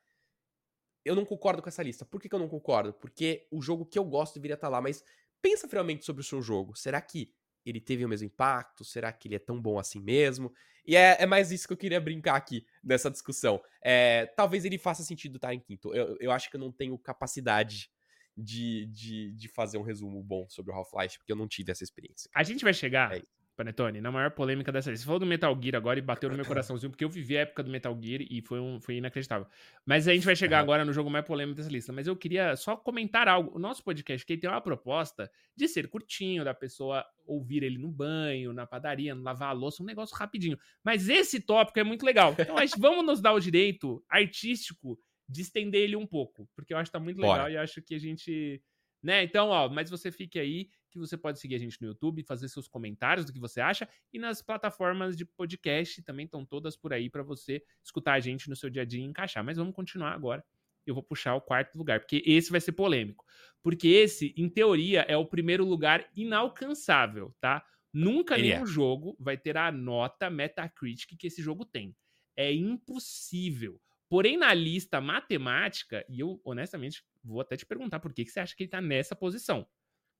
eu 1.04 1.14
não 1.14 1.25
concordo 1.25 1.62
com 1.62 1.68
essa 1.68 1.82
lista. 1.82 2.04
Por 2.04 2.21
que, 2.21 2.28
que 2.28 2.35
eu 2.35 2.38
não 2.38 2.49
concordo? 2.49 2.92
Porque 2.92 3.47
o 3.50 3.61
jogo 3.61 3.85
que 3.85 3.99
eu 3.99 4.04
gosto 4.04 4.35
deveria 4.35 4.54
estar 4.54 4.68
lá, 4.68 4.80
mas 4.80 5.04
pensa 5.40 5.68
friamente 5.68 6.04
sobre 6.04 6.21
o 6.21 6.25
seu 6.25 6.40
jogo. 6.40 6.76
Será 6.76 7.00
que 7.00 7.32
ele 7.64 7.80
teve 7.80 8.04
o 8.04 8.09
mesmo 8.09 8.26
impacto? 8.26 8.85
Será 8.85 9.12
que 9.12 9.28
ele 9.28 9.37
é 9.37 9.38
tão 9.38 9.61
bom 9.61 9.78
assim 9.78 10.00
mesmo? 10.00 10.52
E 10.85 10.97
é, 10.97 11.16
é 11.21 11.26
mais 11.26 11.52
isso 11.52 11.66
que 11.66 11.73
eu 11.73 11.76
queria 11.76 12.00
brincar 12.00 12.35
aqui 12.35 12.66
nessa 12.82 13.11
discussão. 13.11 13.62
É, 13.80 14.26
talvez 14.37 14.64
ele 14.64 14.78
faça 14.78 15.02
sentido 15.02 15.37
estar 15.37 15.54
em 15.54 15.61
quinto. 15.61 15.94
Eu, 15.94 16.16
eu 16.21 16.32
acho 16.32 16.50
que 16.50 16.56
eu 16.56 16.61
não 16.61 16.73
tenho 16.73 16.99
capacidade 16.99 17.90
de, 18.37 18.87
de, 18.87 19.32
de 19.32 19.49
fazer 19.49 19.78
um 19.78 19.82
resumo 19.82 20.23
bom 20.23 20.49
sobre 20.49 20.73
o 20.73 20.75
Half-Life, 20.75 21.18
porque 21.18 21.32
eu 21.32 21.37
não 21.37 21.47
tive 21.47 21.71
essa 21.71 21.85
experiência. 21.85 22.30
A 22.35 22.42
gente 22.42 22.64
vai 22.64 22.75
chegar 22.75 23.16
é 23.16 23.23
Panetone, 23.56 24.00
na 24.00 24.11
maior 24.11 24.30
polêmica 24.30 24.73
dessa 24.73 24.90
lista. 24.90 25.02
Você 25.02 25.06
falou 25.06 25.21
do 25.21 25.26
Metal 25.26 25.56
Gear 25.61 25.76
agora 25.76 25.99
e 25.99 26.02
bateu 26.02 26.30
no 26.30 26.37
meu 26.37 26.44
coraçãozinho, 26.47 26.90
porque 26.90 27.04
eu 27.04 27.09
vivi 27.09 27.37
a 27.37 27.40
época 27.40 27.62
do 27.62 27.71
Metal 27.71 27.97
Gear 28.00 28.23
e 28.28 28.40
foi, 28.40 28.61
um, 28.61 28.80
foi 28.80 28.97
inacreditável. 28.97 29.47
Mas 29.85 30.09
a 30.09 30.14
gente 30.14 30.25
vai 30.25 30.35
chegar 30.35 30.59
agora 30.59 30.85
no 30.85 30.92
jogo 30.92 31.11
mais 31.11 31.25
polêmico 31.25 31.56
dessa 31.56 31.71
lista. 31.71 31.92
Mas 31.92 32.06
eu 32.06 32.16
queria 32.16 32.56
só 32.56 32.76
comentar 32.76 33.28
algo. 33.28 33.54
O 33.54 33.59
nosso 33.59 33.85
podcast 33.85 34.26
que 34.26 34.37
tem 34.37 34.49
uma 34.49 34.61
proposta 34.61 35.30
de 35.56 35.68
ser 35.68 35.88
curtinho, 35.88 36.44
da 36.44 36.54
pessoa 36.54 37.04
ouvir 37.26 37.62
ele 37.62 37.78
no 37.78 37.90
banho, 37.90 38.52
na 38.52 38.66
padaria, 38.66 39.14
no 39.14 39.23
lavar 39.23 39.50
a 39.50 39.52
louça, 39.52 39.82
um 39.82 39.87
negócio 39.87 40.16
rapidinho. 40.16 40.59
Mas 40.82 41.09
esse 41.09 41.40
tópico 41.40 41.78
é 41.78 41.85
muito 41.85 42.04
legal. 42.04 42.35
Então 42.38 42.59
gente, 42.59 42.78
vamos 42.80 43.04
nos 43.04 43.21
dar 43.21 43.32
o 43.32 43.40
direito 43.40 44.02
artístico 44.09 44.99
de 45.28 45.42
estender 45.42 45.82
ele 45.82 45.97
um 45.97 46.06
pouco, 46.06 46.49
porque 46.54 46.75
eu 46.75 46.78
acho 46.78 46.90
que 46.90 46.99
tá 46.99 47.00
muito 47.00 47.16
legal 47.16 47.38
Bora. 47.38 47.50
e 47.50 47.56
acho 47.56 47.80
que 47.82 47.94
a 47.94 47.99
gente. 47.99 48.62
Né? 49.02 49.25
Então, 49.25 49.49
ó, 49.49 49.68
mas 49.68 49.90
você 49.90 50.12
fique 50.12 50.38
aí 50.38 50.68
que 50.92 50.99
você 50.99 51.16
pode 51.16 51.40
seguir 51.40 51.54
a 51.54 51.58
gente 51.58 51.80
no 51.80 51.88
YouTube, 51.88 52.22
fazer 52.22 52.49
seus 52.49 52.68
comentários 52.68 53.25
do 53.25 53.32
que 53.32 53.40
você 53.40 53.61
acha 53.61 53.88
e 54.12 54.18
nas 54.18 54.42
plataformas 54.42 55.16
de 55.16 55.25
podcast 55.25 56.02
também 56.02 56.26
estão 56.26 56.44
todas 56.44 56.76
por 56.76 56.92
aí 56.92 57.08
para 57.08 57.22
você 57.22 57.64
escutar 57.82 58.12
a 58.12 58.20
gente 58.20 58.49
no 58.49 58.54
seu 58.54 58.68
dia 58.68 58.82
a 58.82 58.84
dia 58.84 59.00
e 59.00 59.04
encaixar. 59.04 59.42
Mas 59.42 59.56
vamos 59.56 59.75
continuar 59.75 60.12
agora. 60.12 60.44
Eu 60.87 60.94
vou 60.94 61.02
puxar 61.02 61.34
o 61.34 61.40
quarto 61.40 61.78
lugar, 61.78 62.00
porque 62.00 62.22
esse 62.26 62.50
vai 62.50 62.61
ser 62.61 62.72
polêmico. 62.72 63.25
Porque 63.62 63.88
esse, 63.88 64.34
em 64.37 64.49
teoria, 64.49 65.02
é 65.08 65.16
o 65.16 65.25
primeiro 65.25 65.64
lugar 65.64 66.08
inalcançável, 66.14 67.34
tá? 67.40 67.64
Nunca 67.92 68.34
Ele 68.34 68.50
nenhum 68.50 68.64
é. 68.64 68.66
jogo 68.66 69.16
vai 69.18 69.37
ter 69.37 69.56
a 69.56 69.70
nota 69.70 70.28
Metacritic 70.28 71.16
que 71.16 71.26
esse 71.26 71.40
jogo 71.40 71.64
tem. 71.64 71.96
É 72.37 72.52
impossível. 72.52 73.80
Porém, 74.08 74.37
na 74.37 74.52
lista 74.52 75.00
matemática, 75.00 76.04
e 76.08 76.20
eu 76.20 76.40
honestamente 76.44 77.04
vou 77.22 77.40
até 77.40 77.56
te 77.56 77.64
perguntar 77.64 78.00
por 78.00 78.12
que, 78.12 78.25
que 78.25 78.30
você 78.30 78.40
acha 78.40 78.54
que 78.54 78.64
ele 78.64 78.70
tá 78.70 78.80
nessa 78.80 79.14
posição 79.14 79.66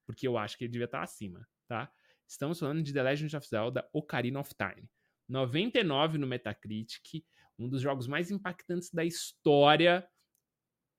porque 0.07 0.27
eu 0.27 0.37
acho 0.37 0.57
que 0.57 0.65
ele 0.65 0.73
devia 0.73 0.87
estar 0.87 1.03
acima, 1.03 1.47
tá? 1.67 1.91
Estamos 2.27 2.59
falando 2.59 2.83
de 2.83 2.93
The 2.93 3.03
Legend 3.03 3.37
of 3.37 3.47
Zelda 3.47 3.89
Ocarina 3.93 4.41
of 4.41 4.55
Time. 4.55 4.89
99 5.29 6.19
no 6.19 6.27
Metacritic, 6.27 7.25
um 7.59 7.69
dos 7.69 7.81
jogos 7.81 8.07
mais 8.07 8.31
impactantes 8.31 8.91
da 8.91 9.05
história. 9.05 10.07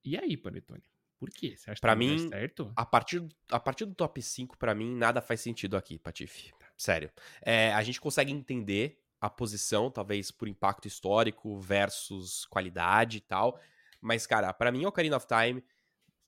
E 0.04 0.16
aí, 0.16 0.36
Panetone? 0.36 0.84
Por 1.18 1.30
quê? 1.30 1.56
Você 1.56 1.70
acha 1.70 1.80
pra 1.80 1.92
que 1.92 1.98
mim, 1.98 2.28
certo? 2.28 2.72
A 2.76 2.84
partir, 2.84 3.26
a 3.50 3.58
partir 3.58 3.84
do 3.86 3.94
top 3.94 4.20
5, 4.20 4.58
para 4.58 4.74
mim, 4.74 4.94
nada 4.94 5.20
faz 5.20 5.40
sentido 5.40 5.76
aqui, 5.76 5.98
Patife. 5.98 6.52
Sério. 6.76 7.10
É, 7.40 7.72
a 7.72 7.82
gente 7.82 8.00
consegue 8.00 8.32
entender 8.32 9.00
a 9.20 9.30
posição, 9.30 9.90
talvez 9.90 10.30
por 10.30 10.48
impacto 10.48 10.86
histórico 10.86 11.58
versus 11.58 12.44
qualidade 12.46 13.18
e 13.18 13.20
tal. 13.20 13.58
Mas, 14.00 14.26
cara, 14.26 14.52
para 14.52 14.70
mim, 14.70 14.84
Ocarina 14.84 15.16
of 15.16 15.26
Time, 15.26 15.64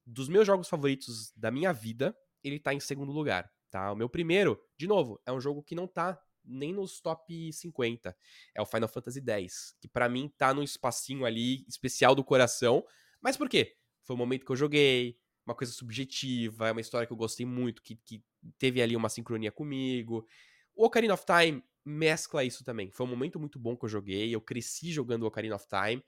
dos 0.06 0.28
meus 0.28 0.46
jogos 0.46 0.68
favoritos 0.68 1.32
da 1.36 1.50
minha 1.50 1.72
vida, 1.72 2.16
ele 2.46 2.60
tá 2.60 2.72
em 2.72 2.80
segundo 2.80 3.12
lugar, 3.12 3.50
tá? 3.70 3.92
O 3.92 3.96
meu 3.96 4.08
primeiro, 4.08 4.60
de 4.78 4.86
novo, 4.86 5.20
é 5.26 5.32
um 5.32 5.40
jogo 5.40 5.62
que 5.62 5.74
não 5.74 5.86
tá 5.86 6.20
nem 6.44 6.72
nos 6.72 7.00
top 7.00 7.52
50. 7.52 8.16
É 8.54 8.62
o 8.62 8.66
Final 8.66 8.88
Fantasy 8.88 9.22
X, 9.26 9.76
que 9.80 9.88
para 9.88 10.08
mim 10.08 10.32
tá 10.36 10.54
num 10.54 10.62
espacinho 10.62 11.24
ali 11.24 11.64
especial 11.68 12.14
do 12.14 12.24
coração. 12.24 12.84
Mas 13.20 13.36
por 13.36 13.48
quê? 13.48 13.76
Foi 14.02 14.14
o 14.14 14.18
momento 14.18 14.46
que 14.46 14.52
eu 14.52 14.56
joguei, 14.56 15.18
uma 15.44 15.54
coisa 15.54 15.72
subjetiva, 15.72 16.68
é 16.68 16.72
uma 16.72 16.80
história 16.80 17.06
que 17.06 17.12
eu 17.12 17.16
gostei 17.16 17.44
muito, 17.44 17.82
que, 17.82 17.96
que 17.96 18.22
teve 18.58 18.80
ali 18.80 18.94
uma 18.94 19.08
sincronia 19.08 19.50
comigo. 19.50 20.26
O 20.74 20.84
Ocarina 20.86 21.14
of 21.14 21.24
Time 21.24 21.62
mescla 21.84 22.44
isso 22.44 22.64
também. 22.64 22.90
Foi 22.90 23.06
um 23.06 23.08
momento 23.08 23.38
muito 23.38 23.58
bom 23.58 23.76
que 23.76 23.84
eu 23.84 23.88
joguei, 23.88 24.34
eu 24.34 24.40
cresci 24.40 24.92
jogando 24.92 25.22
o 25.22 25.26
Ocarina 25.26 25.56
of 25.56 25.66
Time. 25.68 26.02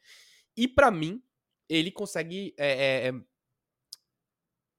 E 0.57 0.67
para 0.69 0.91
mim, 0.91 1.23
ele 1.69 1.91
consegue 1.91 2.55
é, 2.57 2.69
é, 2.69 3.09
é 3.09 3.13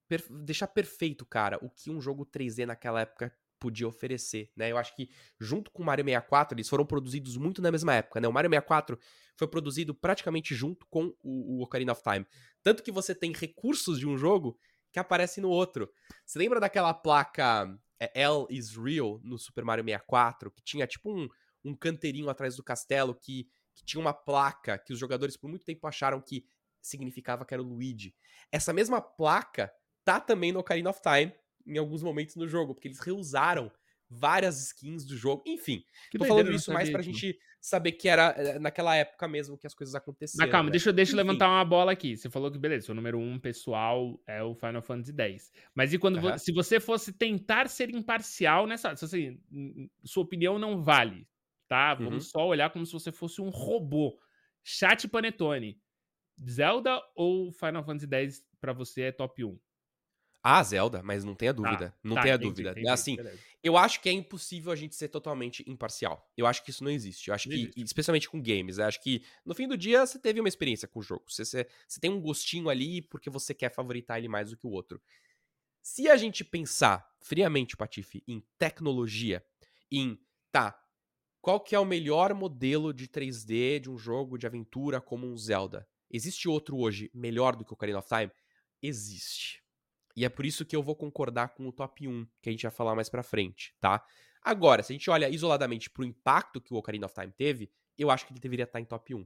per 0.09 0.25
deixar 0.27 0.67
perfeito, 0.67 1.23
cara, 1.23 1.59
o 1.61 1.69
que 1.69 1.91
um 1.91 2.01
jogo 2.01 2.25
3D 2.25 2.65
naquela 2.65 3.01
época 3.01 3.31
podia 3.59 3.87
oferecer, 3.87 4.51
né? 4.55 4.71
Eu 4.71 4.77
acho 4.77 4.95
que 4.95 5.09
junto 5.39 5.69
com 5.69 5.83
o 5.83 5.85
Mario 5.85 6.03
64, 6.03 6.55
eles 6.55 6.67
foram 6.67 6.85
produzidos 6.85 7.37
muito 7.37 7.61
na 7.61 7.71
mesma 7.71 7.93
época, 7.93 8.19
né? 8.19 8.27
O 8.27 8.33
Mario 8.33 8.49
64 8.49 8.97
foi 9.37 9.47
produzido 9.47 9.93
praticamente 9.93 10.55
junto 10.55 10.87
com 10.87 11.13
o, 11.21 11.57
o 11.57 11.63
Ocarina 11.63 11.91
of 11.91 12.01
Time. 12.01 12.25
Tanto 12.63 12.81
que 12.81 12.91
você 12.91 13.13
tem 13.13 13.31
recursos 13.31 13.99
de 13.99 14.07
um 14.07 14.17
jogo 14.17 14.57
que 14.91 14.99
aparecem 14.99 15.43
no 15.43 15.49
outro. 15.49 15.91
Você 16.25 16.39
lembra 16.39 16.59
daquela 16.59 16.93
placa 16.93 17.69
é, 17.99 18.21
L 18.23 18.47
is 18.49 18.75
Real 18.75 19.19
no 19.23 19.37
Super 19.37 19.63
Mario 19.63 19.83
64, 19.83 20.49
que 20.49 20.63
tinha 20.63 20.87
tipo 20.87 21.13
um, 21.13 21.27
um 21.63 21.75
canteirinho 21.75 22.29
atrás 22.29 22.55
do 22.55 22.63
castelo 22.63 23.13
que, 23.13 23.47
que 23.75 23.85
tinha 23.85 24.01
uma 24.01 24.13
placa 24.13 24.79
que 24.79 24.91
os 24.91 24.97
jogadores 24.97 25.37
por 25.37 25.49
muito 25.49 25.65
tempo 25.65 25.85
acharam 25.85 26.19
que 26.19 26.45
significava 26.81 27.45
que 27.45 27.53
era 27.53 27.61
o 27.61 27.65
Luigi. 27.65 28.15
Essa 28.51 28.73
mesma 28.73 29.01
placa 29.01 29.71
tá 30.09 30.19
também 30.19 30.51
no 30.51 30.59
Ocarina 30.59 30.89
of 30.89 30.99
Time 31.01 31.31
em 31.67 31.77
alguns 31.77 32.01
momentos 32.01 32.35
no 32.35 32.47
jogo, 32.47 32.73
porque 32.73 32.87
eles 32.87 32.99
reusaram 32.99 33.71
várias 34.09 34.59
skins 34.65 35.05
do 35.05 35.15
jogo, 35.15 35.43
enfim. 35.45 35.83
Que 36.09 36.17
tô 36.17 36.25
falando 36.25 36.51
isso 36.51 36.73
mais 36.73 36.89
pra 36.89 37.01
gente 37.01 37.37
saber 37.61 37.91
que 37.91 38.07
era 38.07 38.33
eh, 38.37 38.57
naquela 38.57 38.95
época 38.95 39.27
mesmo 39.27 39.55
que 39.55 39.67
as 39.67 39.75
coisas 39.75 39.93
aconteceram. 39.93 40.45
Mas 40.45 40.51
calma, 40.51 40.67
né? 40.67 40.71
deixa, 40.71 40.91
deixa 40.91 41.11
eu 41.11 41.17
levantar 41.17 41.47
uma 41.47 41.63
bola 41.63 41.91
aqui. 41.91 42.17
Você 42.17 42.27
falou 42.27 42.51
que, 42.51 42.57
beleza, 42.57 42.91
o 42.91 42.95
número 42.95 43.19
um 43.19 43.37
pessoal 43.37 44.19
é 44.25 44.41
o 44.41 44.55
Final 44.55 44.81
Fantasy 44.81 45.13
X. 45.15 45.51
Mas 45.75 45.93
e 45.93 45.99
quando 45.99 46.17
uhum. 46.17 46.37
se 46.39 46.51
você 46.51 46.79
fosse 46.79 47.13
tentar 47.13 47.69
ser 47.69 47.91
imparcial 47.91 48.65
nessa. 48.65 48.95
Se 48.95 49.05
assim, 49.05 49.39
sua 50.03 50.23
opinião 50.23 50.57
não 50.57 50.81
vale, 50.81 51.27
tá? 51.67 51.93
Vamos 51.93 52.25
uhum. 52.25 52.31
só 52.31 52.47
olhar 52.47 52.71
como 52.71 52.85
se 52.85 52.93
você 52.93 53.11
fosse 53.11 53.41
um 53.41 53.49
robô. 53.49 54.17
Chat 54.63 55.07
Panetone. 55.07 55.79
Zelda 56.49 56.99
ou 57.15 57.51
Final 57.51 57.83
Fantasy 57.83 58.07
X 58.11 58.43
pra 58.59 58.73
você 58.73 59.03
é 59.03 59.11
top 59.11 59.43
1? 59.43 59.59
Ah, 60.41 60.63
Zelda, 60.63 61.03
mas 61.03 61.23
não 61.23 61.35
tenha 61.35 61.53
dúvida. 61.53 61.89
Tá, 61.89 61.97
não 62.03 62.15
tá, 62.15 62.21
tenha 62.21 62.35
entendi, 62.35 62.49
dúvida. 62.49 62.71
Entendi, 62.71 62.89
assim, 62.89 63.15
beleza. 63.17 63.39
eu 63.61 63.75
acho 63.75 64.01
que 64.01 64.07
é 64.07 64.11
impossível 64.11 64.71
a 64.71 64.75
gente 64.75 64.95
ser 64.95 65.09
totalmente 65.09 65.69
imparcial. 65.69 66.31
Eu 66.37 66.47
acho 66.47 66.63
que 66.63 66.69
isso 66.69 66.83
não 66.83 66.91
existe. 66.91 67.27
Eu 67.27 67.33
acho 67.35 67.49
que, 67.49 67.55
existe. 67.55 67.83
especialmente 67.83 68.29
com 68.29 68.41
games, 68.41 68.77
eu 68.77 68.85
acho 68.85 69.01
que 69.01 69.21
no 69.45 69.53
fim 69.53 69.67
do 69.67 69.77
dia 69.77 70.05
você 70.05 70.17
teve 70.17 70.39
uma 70.39 70.47
experiência 70.47 70.87
com 70.87 70.99
o 70.99 71.03
jogo. 71.03 71.25
Você, 71.27 71.43
você, 71.43 71.67
você 71.87 71.99
tem 71.99 72.09
um 72.09 72.21
gostinho 72.21 72.69
ali 72.69 73.01
porque 73.01 73.29
você 73.29 73.53
quer 73.53 73.69
favoritar 73.69 74.17
ele 74.17 74.29
mais 74.29 74.49
do 74.49 74.57
que 74.57 74.65
o 74.65 74.71
outro. 74.71 75.01
Se 75.81 76.07
a 76.07 76.15
gente 76.15 76.43
pensar 76.43 77.09
friamente, 77.19 77.75
Patife, 77.75 78.23
em 78.27 78.41
tecnologia, 78.57 79.43
em, 79.91 80.17
tá, 80.51 80.79
qual 81.41 81.59
que 81.59 81.75
é 81.75 81.79
o 81.79 81.85
melhor 81.85 82.33
modelo 82.33 82.93
de 82.93 83.07
3D 83.07 83.79
de 83.79 83.89
um 83.89 83.97
jogo 83.97 84.37
de 84.37 84.45
aventura 84.45 85.01
como 85.01 85.27
um 85.27 85.37
Zelda? 85.37 85.87
Existe 86.11 86.47
outro 86.47 86.77
hoje 86.77 87.09
melhor 87.13 87.55
do 87.55 87.63
que 87.63 87.71
o 87.71 87.75
Ocarina 87.75 87.99
of 87.99 88.07
Time? 88.07 88.31
Existe. 88.81 89.63
E 90.19 90.25
é 90.25 90.29
por 90.29 90.45
isso 90.45 90.65
que 90.65 90.75
eu 90.75 90.83
vou 90.83 90.97
concordar 90.97 91.47
com 91.55 91.65
o 91.65 91.71
top 91.71 92.05
1, 92.05 92.27
que 92.41 92.49
a 92.49 92.51
gente 92.51 92.63
vai 92.63 92.71
falar 92.71 92.93
mais 92.93 93.07
pra 93.07 93.23
frente, 93.23 93.73
tá? 93.79 94.05
Agora, 94.41 94.83
se 94.83 94.91
a 94.91 94.93
gente 94.93 95.09
olha 95.09 95.29
isoladamente 95.29 95.89
pro 95.89 96.03
impacto 96.03 96.59
que 96.59 96.73
o 96.73 96.75
Ocarina 96.75 97.05
of 97.05 97.15
Time 97.15 97.31
teve, 97.31 97.71
eu 97.97 98.11
acho 98.11 98.27
que 98.27 98.33
ele 98.33 98.39
deveria 98.41 98.65
estar 98.65 98.81
em 98.81 98.83
top 98.83 99.15
1. 99.15 99.25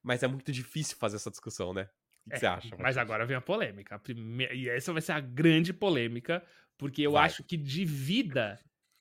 Mas 0.00 0.22
é 0.22 0.28
muito 0.28 0.52
difícil 0.52 0.96
fazer 0.98 1.16
essa 1.16 1.32
discussão, 1.32 1.74
né? 1.74 1.90
O 2.24 2.30
que, 2.30 2.36
é, 2.36 2.38
você 2.38 2.46
acha? 2.46 2.76
Mas 2.78 2.96
agora 2.96 3.26
vem 3.26 3.36
a 3.36 3.40
polêmica. 3.40 4.00
E 4.52 4.68
essa 4.68 4.92
vai 4.92 5.02
ser 5.02 5.10
a 5.10 5.20
grande 5.20 5.72
polêmica, 5.72 6.46
porque 6.78 7.02
eu 7.02 7.12
vai. 7.14 7.24
acho 7.24 7.42
que 7.42 7.56
de 7.56 7.84
vida, 7.84 8.60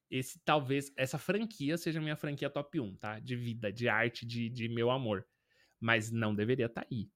esse 0.10 0.39
talvez, 0.39 0.91
essa 0.98 1.20
franquia 1.20 1.77
seja 1.77 2.01
minha 2.01 2.15
franquia 2.15 2.50
top 2.50 2.79
1, 2.79 2.96
tá? 2.96 3.20
De 3.20 3.36
vida, 3.36 3.72
de 3.72 3.88
arte, 3.88 4.25
de, 4.25 4.50
de 4.50 4.67
meu 4.67 4.89
amor. 4.89 5.24
Mas 5.79 6.10
não 6.10 6.34
deveria 6.34 6.65
estar 6.65 6.88
aí. 6.91 7.08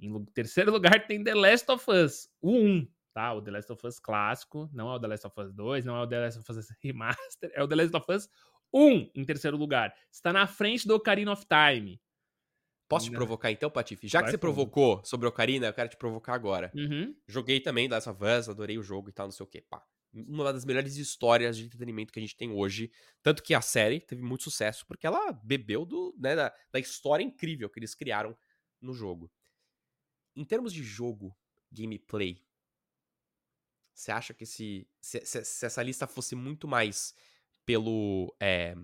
Em 0.00 0.24
terceiro 0.32 0.72
lugar 0.72 1.06
tem 1.06 1.22
The 1.22 1.34
Last 1.34 1.70
of 1.70 1.90
Us, 1.90 2.30
o 2.40 2.50
1 2.50 2.94
tá? 3.14 3.32
O 3.32 3.40
The 3.40 3.52
Last 3.52 3.72
of 3.72 3.86
Us 3.86 3.98
clássico, 4.00 4.68
não 4.72 4.90
é 4.90 4.96
o 4.96 5.00
The 5.00 5.06
Last 5.06 5.26
of 5.26 5.40
Us 5.40 5.52
2, 5.54 5.84
não 5.84 5.96
é 5.96 6.02
o 6.02 6.06
The 6.06 6.18
Last 6.18 6.40
of 6.40 6.52
Us 6.52 6.68
Remaster, 6.82 7.52
é 7.54 7.62
o 7.62 7.68
The 7.68 7.76
Last 7.76 7.96
of 7.96 8.12
Us 8.12 8.28
1 8.72 9.10
em 9.14 9.24
terceiro 9.24 9.56
lugar. 9.56 9.94
Está 10.10 10.32
na 10.32 10.46
frente 10.46 10.86
do 10.86 10.96
Ocarina 10.96 11.32
of 11.32 11.46
Time. 11.46 12.00
Posso 12.88 13.06
te 13.06 13.12
provocar 13.12 13.50
então, 13.50 13.70
Patife? 13.70 14.08
Já 14.08 14.20
Vai 14.20 14.26
que 14.26 14.30
você 14.32 14.38
provocou 14.38 15.02
sobre 15.04 15.26
Ocarina, 15.26 15.66
eu 15.66 15.72
quero 15.72 15.88
te 15.88 15.96
provocar 15.96 16.34
agora. 16.34 16.70
Uhum. 16.74 17.14
Joguei 17.26 17.60
também 17.60 17.88
The 17.88 17.94
Last 17.94 18.10
of 18.10 18.22
Us, 18.22 18.48
adorei 18.48 18.76
o 18.76 18.82
jogo 18.82 19.08
e 19.08 19.12
tal, 19.12 19.26
não 19.26 19.32
sei 19.32 19.44
o 19.44 19.48
quê. 19.48 19.62
Pá. 19.62 19.82
Uma 20.12 20.52
das 20.52 20.64
melhores 20.64 20.96
histórias 20.96 21.56
de 21.56 21.64
entretenimento 21.64 22.12
que 22.12 22.18
a 22.18 22.22
gente 22.22 22.36
tem 22.36 22.50
hoje. 22.50 22.90
Tanto 23.22 23.42
que 23.42 23.54
a 23.54 23.60
série 23.60 24.00
teve 24.00 24.22
muito 24.22 24.44
sucesso, 24.44 24.84
porque 24.86 25.06
ela 25.06 25.32
bebeu 25.32 25.84
do, 25.84 26.14
né, 26.18 26.36
da, 26.36 26.54
da 26.72 26.78
história 26.78 27.24
incrível 27.24 27.70
que 27.70 27.78
eles 27.78 27.94
criaram 27.94 28.36
no 28.80 28.92
jogo. 28.92 29.30
Em 30.36 30.44
termos 30.44 30.72
de 30.72 30.82
jogo, 30.82 31.36
gameplay, 31.72 32.44
você 33.94 34.10
acha 34.10 34.34
que 34.34 34.44
se, 34.44 34.86
se, 35.00 35.24
se, 35.24 35.66
essa 35.66 35.82
lista 35.82 36.06
fosse 36.06 36.34
muito 36.34 36.66
mais 36.66 37.14
pelo. 37.64 38.34
É, 38.40 38.76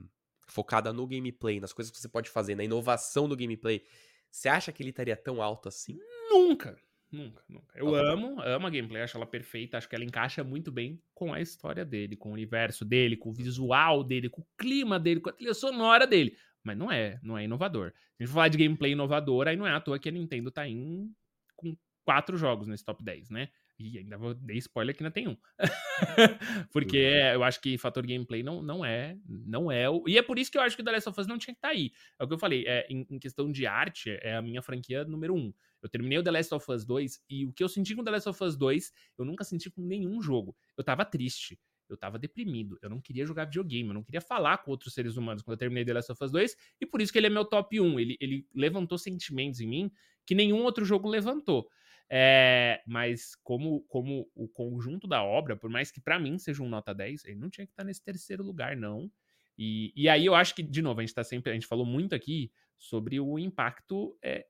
focada 0.46 0.92
no 0.92 1.06
gameplay, 1.06 1.60
nas 1.60 1.72
coisas 1.72 1.92
que 1.92 1.98
você 1.98 2.08
pode 2.08 2.28
fazer, 2.28 2.56
na 2.56 2.64
inovação 2.64 3.28
do 3.28 3.36
gameplay, 3.36 3.84
você 4.30 4.48
acha 4.48 4.72
que 4.72 4.82
ele 4.82 4.90
estaria 4.90 5.16
tão 5.16 5.40
alto 5.40 5.68
assim? 5.68 5.98
Nunca. 6.28 6.76
Nunca, 7.10 7.42
nunca. 7.48 7.76
Eu 7.76 7.92
amo, 7.94 8.40
amo 8.40 8.66
a 8.68 8.70
gameplay, 8.70 9.02
acho 9.02 9.16
ela 9.16 9.26
perfeita, 9.26 9.76
acho 9.76 9.88
que 9.88 9.96
ela 9.96 10.04
encaixa 10.04 10.44
muito 10.44 10.70
bem 10.70 11.02
com 11.12 11.34
a 11.34 11.40
história 11.40 11.84
dele, 11.84 12.16
com 12.16 12.30
o 12.30 12.32
universo 12.32 12.84
dele, 12.84 13.16
com 13.16 13.30
o 13.30 13.32
visual 13.32 14.04
dele, 14.04 14.28
com 14.28 14.42
o 14.42 14.46
clima 14.56 14.98
dele, 14.98 15.18
com 15.18 15.28
a 15.28 15.32
trilha 15.32 15.54
sonora 15.54 16.06
dele. 16.06 16.36
Mas 16.62 16.78
não 16.78 16.90
é, 16.90 17.18
não 17.20 17.36
é 17.36 17.44
inovador. 17.44 17.90
Se 17.90 18.22
a 18.22 18.24
gente 18.24 18.32
falar 18.32 18.48
de 18.48 18.58
gameplay 18.58 18.92
inovador, 18.92 19.48
aí 19.48 19.56
não 19.56 19.66
é 19.66 19.72
à 19.72 19.80
toa 19.80 19.98
que 19.98 20.08
a 20.08 20.12
Nintendo 20.12 20.52
tá 20.52 20.68
em 20.68 21.12
com 21.56 21.76
quatro 22.04 22.36
jogos 22.36 22.68
nesse 22.68 22.84
top 22.84 23.02
10, 23.02 23.28
né? 23.30 23.48
E 23.80 23.98
ainda 23.98 24.18
vou 24.18 24.34
dar 24.34 24.52
spoiler 24.54 24.94
que 24.94 25.02
ainda 25.02 25.10
tem 25.10 25.26
um. 25.26 25.36
Porque 26.70 26.98
uhum. 26.98 27.32
eu 27.32 27.44
acho 27.44 27.60
que 27.62 27.78
fator 27.78 28.06
gameplay 28.06 28.42
não, 28.42 28.60
não 28.60 28.84
é. 28.84 29.16
Não 29.26 29.72
é. 29.72 29.88
O... 29.88 30.06
E 30.06 30.18
é 30.18 30.22
por 30.22 30.38
isso 30.38 30.52
que 30.52 30.58
eu 30.58 30.62
acho 30.62 30.76
que 30.76 30.82
o 30.82 30.84
The 30.84 30.92
Last 30.92 31.08
of 31.08 31.18
Us 31.18 31.26
não 31.26 31.38
tinha 31.38 31.54
que 31.54 31.58
estar 31.58 31.68
tá 31.68 31.74
aí. 31.74 31.90
É 32.18 32.24
o 32.24 32.28
que 32.28 32.34
eu 32.34 32.38
falei. 32.38 32.66
É, 32.66 32.86
em, 32.90 33.06
em, 33.08 33.18
questão 33.18 33.50
de 33.50 33.66
arte, 33.66 34.10
é 34.20 34.36
a 34.36 34.42
minha 34.42 34.60
franquia 34.60 35.02
número 35.04 35.34
um. 35.34 35.50
Eu 35.82 35.88
terminei 35.88 36.18
o 36.18 36.22
The 36.22 36.30
Last 36.30 36.54
of 36.54 36.70
Us 36.70 36.84
2 36.84 37.24
e 37.30 37.46
o 37.46 37.52
que 37.54 37.64
eu 37.64 37.70
senti 37.70 37.94
com 37.94 38.02
o 38.02 38.04
The 38.04 38.10
Last 38.10 38.28
of 38.28 38.44
Us 38.44 38.54
2, 38.54 38.92
eu 39.16 39.24
nunca 39.24 39.44
senti 39.44 39.70
com 39.70 39.80
nenhum 39.80 40.20
jogo. 40.20 40.54
Eu 40.76 40.84
tava 40.84 41.02
triste. 41.06 41.58
Eu 41.88 41.96
tava 41.96 42.18
deprimido. 42.18 42.78
Eu 42.82 42.90
não 42.90 43.00
queria 43.00 43.24
jogar 43.24 43.46
videogame. 43.46 43.88
Eu 43.88 43.94
não 43.94 44.04
queria 44.04 44.20
falar 44.20 44.58
com 44.58 44.70
outros 44.70 44.92
seres 44.92 45.16
humanos 45.16 45.42
quando 45.42 45.54
eu 45.54 45.58
terminei 45.58 45.86
The 45.86 45.94
Last 45.94 46.12
of 46.12 46.22
Us 46.22 46.30
2. 46.30 46.56
E 46.82 46.86
por 46.86 47.00
isso 47.00 47.10
que 47.10 47.18
ele 47.18 47.28
é 47.28 47.30
meu 47.30 47.46
top 47.46 47.80
1. 47.80 47.98
Ele, 47.98 48.16
ele 48.20 48.46
levantou 48.54 48.98
sentimentos 48.98 49.60
em 49.60 49.66
mim 49.66 49.90
que 50.26 50.34
nenhum 50.34 50.62
outro 50.62 50.84
jogo 50.84 51.08
levantou. 51.08 51.68
É, 52.12 52.82
mas 52.84 53.36
como, 53.44 53.82
como 53.82 54.28
o 54.34 54.48
conjunto 54.48 55.06
da 55.06 55.22
obra, 55.22 55.56
por 55.56 55.70
mais 55.70 55.92
que 55.92 56.00
para 56.00 56.18
mim 56.18 56.38
seja 56.38 56.60
um 56.60 56.68
nota 56.68 56.92
10, 56.92 57.24
ele 57.24 57.38
não 57.38 57.48
tinha 57.48 57.64
que 57.64 57.72
estar 57.72 57.84
tá 57.84 57.86
nesse 57.86 58.02
terceiro 58.02 58.42
lugar, 58.42 58.76
não. 58.76 59.10
E, 59.56 59.92
e 59.94 60.08
aí 60.08 60.26
eu 60.26 60.34
acho 60.34 60.54
que, 60.54 60.62
de 60.62 60.82
novo, 60.82 61.00
a 61.00 61.02
gente 61.04 61.14
tá 61.14 61.22
sempre. 61.22 61.50
A 61.50 61.54
gente 61.54 61.66
falou 61.66 61.86
muito 61.86 62.14
aqui 62.14 62.50
sobre 62.76 63.20
o 63.20 63.38
impacto 63.38 64.18
é, 64.22 64.46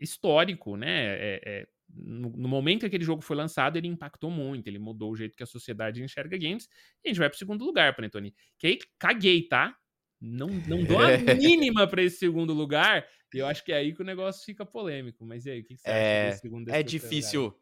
histórico, 0.00 0.76
né? 0.76 1.06
É, 1.06 1.40
é, 1.44 1.68
no, 1.88 2.30
no, 2.30 2.48
momento 2.48 2.80
que 2.80 2.86
aquele 2.86 3.04
jogo 3.04 3.22
foi 3.22 3.36
lançado, 3.36 3.76
ele 3.76 3.86
impactou 3.86 4.30
muito, 4.30 4.66
ele 4.66 4.78
mudou 4.78 5.12
o 5.12 5.16
jeito 5.16 5.36
que 5.36 5.42
a 5.42 5.46
sociedade 5.46 6.02
enxerga 6.02 6.36
games. 6.36 6.68
E 7.04 7.08
a 7.08 7.10
gente 7.10 7.18
vai 7.18 7.28
pro 7.28 7.38
segundo 7.38 7.64
lugar, 7.64 7.94
Panetone. 7.94 8.34
Que 8.58 8.66
aí 8.66 8.78
caguei, 8.98 9.46
tá? 9.46 9.76
Não, 10.20 10.48
não 10.48 10.82
dou 10.82 10.98
a 10.98 11.08
mínima 11.36 11.86
para 11.86 12.02
esse 12.02 12.16
segundo 12.16 12.54
lugar. 12.54 13.06
E 13.34 13.40
eu 13.40 13.46
acho 13.46 13.64
que 13.64 13.72
é 13.72 13.76
aí 13.76 13.92
que 13.92 14.02
o 14.02 14.04
negócio 14.04 14.44
fica 14.44 14.64
polêmico. 14.64 15.24
Mas 15.24 15.46
e 15.46 15.50
aí, 15.50 15.60
o 15.60 15.64
que, 15.64 15.76
você 15.76 15.88
é, 15.88 16.28
acha 16.28 16.38
segundo 16.38 16.70
É 16.70 16.82
difícil, 16.82 17.42
lugar? 17.44 17.58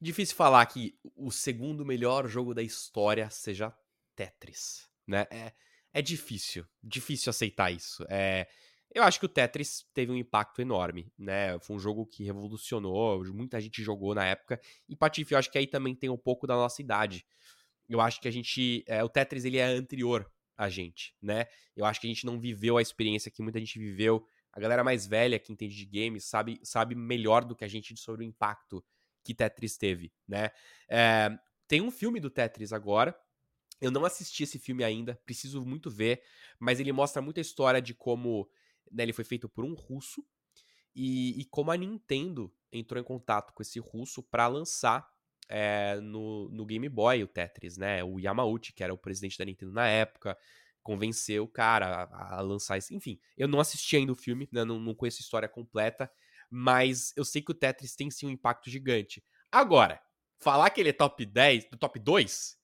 difícil 0.00 0.36
falar 0.36 0.64
que 0.66 0.98
o 1.16 1.30
segundo 1.30 1.84
melhor 1.84 2.28
jogo 2.28 2.54
da 2.54 2.62
história 2.62 3.28
seja 3.30 3.74
Tetris, 4.14 4.88
né? 5.06 5.26
É, 5.30 5.52
é 5.92 6.02
difícil, 6.02 6.64
difícil 6.82 7.30
aceitar 7.30 7.70
isso. 7.70 8.04
É, 8.08 8.46
eu 8.92 9.04
acho 9.04 9.20
que 9.20 9.26
o 9.26 9.28
Tetris 9.28 9.86
teve 9.94 10.10
um 10.10 10.16
impacto 10.16 10.60
enorme, 10.60 11.12
né? 11.16 11.58
Foi 11.60 11.76
um 11.76 11.78
jogo 11.78 12.06
que 12.06 12.24
revolucionou, 12.24 13.24
muita 13.32 13.60
gente 13.60 13.82
jogou 13.82 14.14
na 14.14 14.26
época. 14.26 14.60
E 14.88 14.96
Patife, 14.96 15.32
eu 15.32 15.38
acho 15.38 15.50
que 15.50 15.58
aí 15.58 15.66
também 15.66 15.94
tem 15.94 16.10
um 16.10 16.16
pouco 16.16 16.46
da 16.46 16.54
nossa 16.54 16.82
idade. 16.82 17.24
Eu 17.88 18.00
acho 18.00 18.20
que 18.20 18.28
a 18.28 18.30
gente, 18.30 18.84
é, 18.86 19.02
o 19.02 19.08
Tetris 19.08 19.44
ele 19.44 19.58
é 19.58 19.64
anterior 19.64 20.30
a 20.56 20.68
gente, 20.68 21.14
né? 21.22 21.46
Eu 21.74 21.84
acho 21.84 22.00
que 22.00 22.06
a 22.06 22.10
gente 22.10 22.26
não 22.26 22.38
viveu 22.38 22.76
a 22.76 22.82
experiência 22.82 23.30
que 23.30 23.42
muita 23.42 23.58
gente 23.58 23.78
viveu. 23.78 24.26
A 24.52 24.60
galera 24.60 24.82
mais 24.82 25.06
velha 25.06 25.38
que 25.38 25.52
entende 25.52 25.74
de 25.74 25.86
games 25.86 26.24
sabe, 26.24 26.60
sabe 26.62 26.94
melhor 26.94 27.44
do 27.44 27.54
que 27.54 27.64
a 27.64 27.68
gente 27.68 27.96
sobre 27.96 28.24
o 28.24 28.26
impacto 28.26 28.84
que 29.22 29.34
Tetris 29.34 29.76
teve, 29.76 30.12
né? 30.26 30.50
É, 30.88 31.30
tem 31.68 31.80
um 31.80 31.90
filme 31.90 32.18
do 32.18 32.30
Tetris 32.30 32.72
agora. 32.72 33.16
Eu 33.80 33.90
não 33.90 34.04
assisti 34.04 34.42
esse 34.42 34.58
filme 34.58 34.84
ainda, 34.84 35.20
preciso 35.24 35.64
muito 35.64 35.90
ver, 35.90 36.22
mas 36.58 36.80
ele 36.80 36.92
mostra 36.92 37.22
muita 37.22 37.40
história 37.40 37.80
de 37.80 37.94
como 37.94 38.50
né, 38.90 39.04
ele 39.04 39.12
foi 39.12 39.24
feito 39.24 39.48
por 39.48 39.64
um 39.64 39.74
russo 39.74 40.24
e, 40.94 41.40
e 41.40 41.44
como 41.46 41.70
a 41.70 41.76
Nintendo 41.76 42.52
entrou 42.72 43.00
em 43.00 43.04
contato 43.04 43.52
com 43.54 43.62
esse 43.62 43.78
russo 43.78 44.22
para 44.22 44.46
lançar 44.48 45.08
é, 45.48 45.98
no, 46.00 46.48
no 46.50 46.66
Game 46.66 46.88
Boy 46.88 47.22
o 47.22 47.28
Tetris, 47.28 47.76
né? 47.76 48.04
O 48.04 48.18
Yamauchi, 48.18 48.72
que 48.72 48.84
era 48.84 48.94
o 48.94 48.98
presidente 48.98 49.38
da 49.38 49.44
Nintendo 49.44 49.72
na 49.72 49.88
época, 49.88 50.36
convenceu 50.90 51.44
o 51.44 51.48
cara 51.48 52.02
a, 52.10 52.38
a 52.38 52.40
lançar 52.40 52.76
isso. 52.76 52.92
Enfim, 52.92 53.20
eu 53.38 53.46
não 53.46 53.60
assisti 53.60 53.94
ainda 53.96 54.10
o 54.10 54.16
filme, 54.16 54.48
né? 54.50 54.64
não, 54.64 54.80
não 54.80 54.92
conheço 54.92 55.18
a 55.18 55.22
história 55.22 55.48
completa, 55.48 56.10
mas 56.50 57.12
eu 57.16 57.24
sei 57.24 57.40
que 57.40 57.52
o 57.52 57.54
Tetris 57.54 57.94
tem 57.94 58.10
sim 58.10 58.26
um 58.26 58.30
impacto 58.30 58.68
gigante. 58.68 59.24
Agora, 59.52 60.02
falar 60.40 60.68
que 60.70 60.80
ele 60.80 60.88
é 60.88 60.92
top 60.92 61.24
10, 61.24 61.70
do 61.70 61.76
top 61.76 61.96
2 62.00 62.58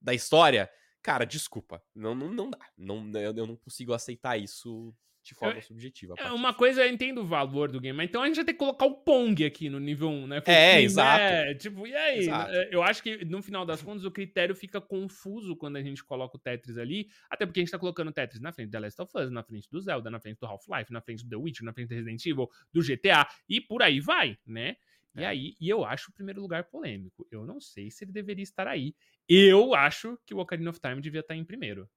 da 0.00 0.14
história, 0.14 0.70
cara, 1.02 1.24
desculpa. 1.24 1.82
Não, 1.92 2.14
não, 2.14 2.32
não 2.32 2.50
dá. 2.50 2.58
Não, 2.78 3.10
eu, 3.14 3.34
eu 3.34 3.46
não 3.48 3.56
consigo 3.56 3.92
aceitar 3.92 4.36
isso 4.38 4.94
de 5.22 5.34
forma 5.34 5.58
eu, 5.58 5.62
subjetiva. 5.62 6.14
É, 6.18 6.32
uma 6.32 6.52
coisa, 6.52 6.84
eu 6.84 6.92
entendo 6.92 7.20
o 7.20 7.24
valor 7.24 7.70
do 7.70 7.80
game, 7.80 7.96
mas 7.96 8.08
então 8.08 8.22
a 8.22 8.26
gente 8.26 8.36
vai 8.36 8.44
ter 8.44 8.52
que 8.52 8.58
colocar 8.58 8.86
o 8.86 8.94
Pong 8.94 9.44
aqui 9.44 9.68
no 9.68 9.78
nível 9.78 10.08
1, 10.08 10.26
né? 10.26 10.40
Porque, 10.40 10.50
é, 10.50 10.82
exato. 10.82 11.22
É, 11.22 11.54
tipo, 11.54 11.86
e 11.86 11.94
aí? 11.94 12.18
Exato. 12.20 12.52
É, 12.52 12.68
eu 12.72 12.82
acho 12.82 13.02
que, 13.02 13.24
no 13.24 13.40
final 13.40 13.64
das 13.64 13.80
contas, 13.82 14.04
o 14.04 14.10
critério 14.10 14.54
fica 14.54 14.80
confuso 14.80 15.56
quando 15.56 15.76
a 15.76 15.82
gente 15.82 16.02
coloca 16.02 16.36
o 16.36 16.40
Tetris 16.40 16.76
ali, 16.76 17.08
até 17.30 17.46
porque 17.46 17.60
a 17.60 17.62
gente 17.62 17.70
tá 17.70 17.78
colocando 17.78 18.08
o 18.08 18.12
Tetris 18.12 18.40
na 18.40 18.52
frente 18.52 18.70
da 18.70 18.80
Last 18.80 19.00
of 19.00 19.12
Us, 19.16 19.30
na 19.30 19.42
frente 19.42 19.68
do 19.70 19.80
Zelda, 19.80 20.10
na 20.10 20.18
frente 20.18 20.38
do 20.40 20.46
Half-Life, 20.46 20.92
na 20.92 21.00
frente 21.00 21.24
do 21.24 21.30
The 21.30 21.36
Witcher, 21.36 21.64
na 21.64 21.72
frente 21.72 21.88
do 21.88 21.94
Resident 21.94 22.26
Evil, 22.26 22.50
do 22.72 22.82
GTA, 22.82 23.26
e 23.48 23.60
por 23.60 23.82
aí 23.82 24.00
vai, 24.00 24.36
né? 24.46 24.76
E 25.14 25.22
é. 25.22 25.26
aí, 25.26 25.56
e 25.60 25.68
eu 25.68 25.84
acho 25.84 26.10
o 26.10 26.12
primeiro 26.14 26.40
lugar 26.40 26.64
polêmico. 26.64 27.26
Eu 27.30 27.44
não 27.44 27.60
sei 27.60 27.90
se 27.90 28.04
ele 28.04 28.12
deveria 28.12 28.42
estar 28.42 28.66
aí. 28.66 28.94
Eu 29.28 29.74
acho 29.74 30.18
que 30.26 30.34
o 30.34 30.38
Ocarina 30.38 30.70
of 30.70 30.80
Time 30.80 31.00
devia 31.00 31.20
estar 31.20 31.36
em 31.36 31.44
primeiro. 31.44 31.88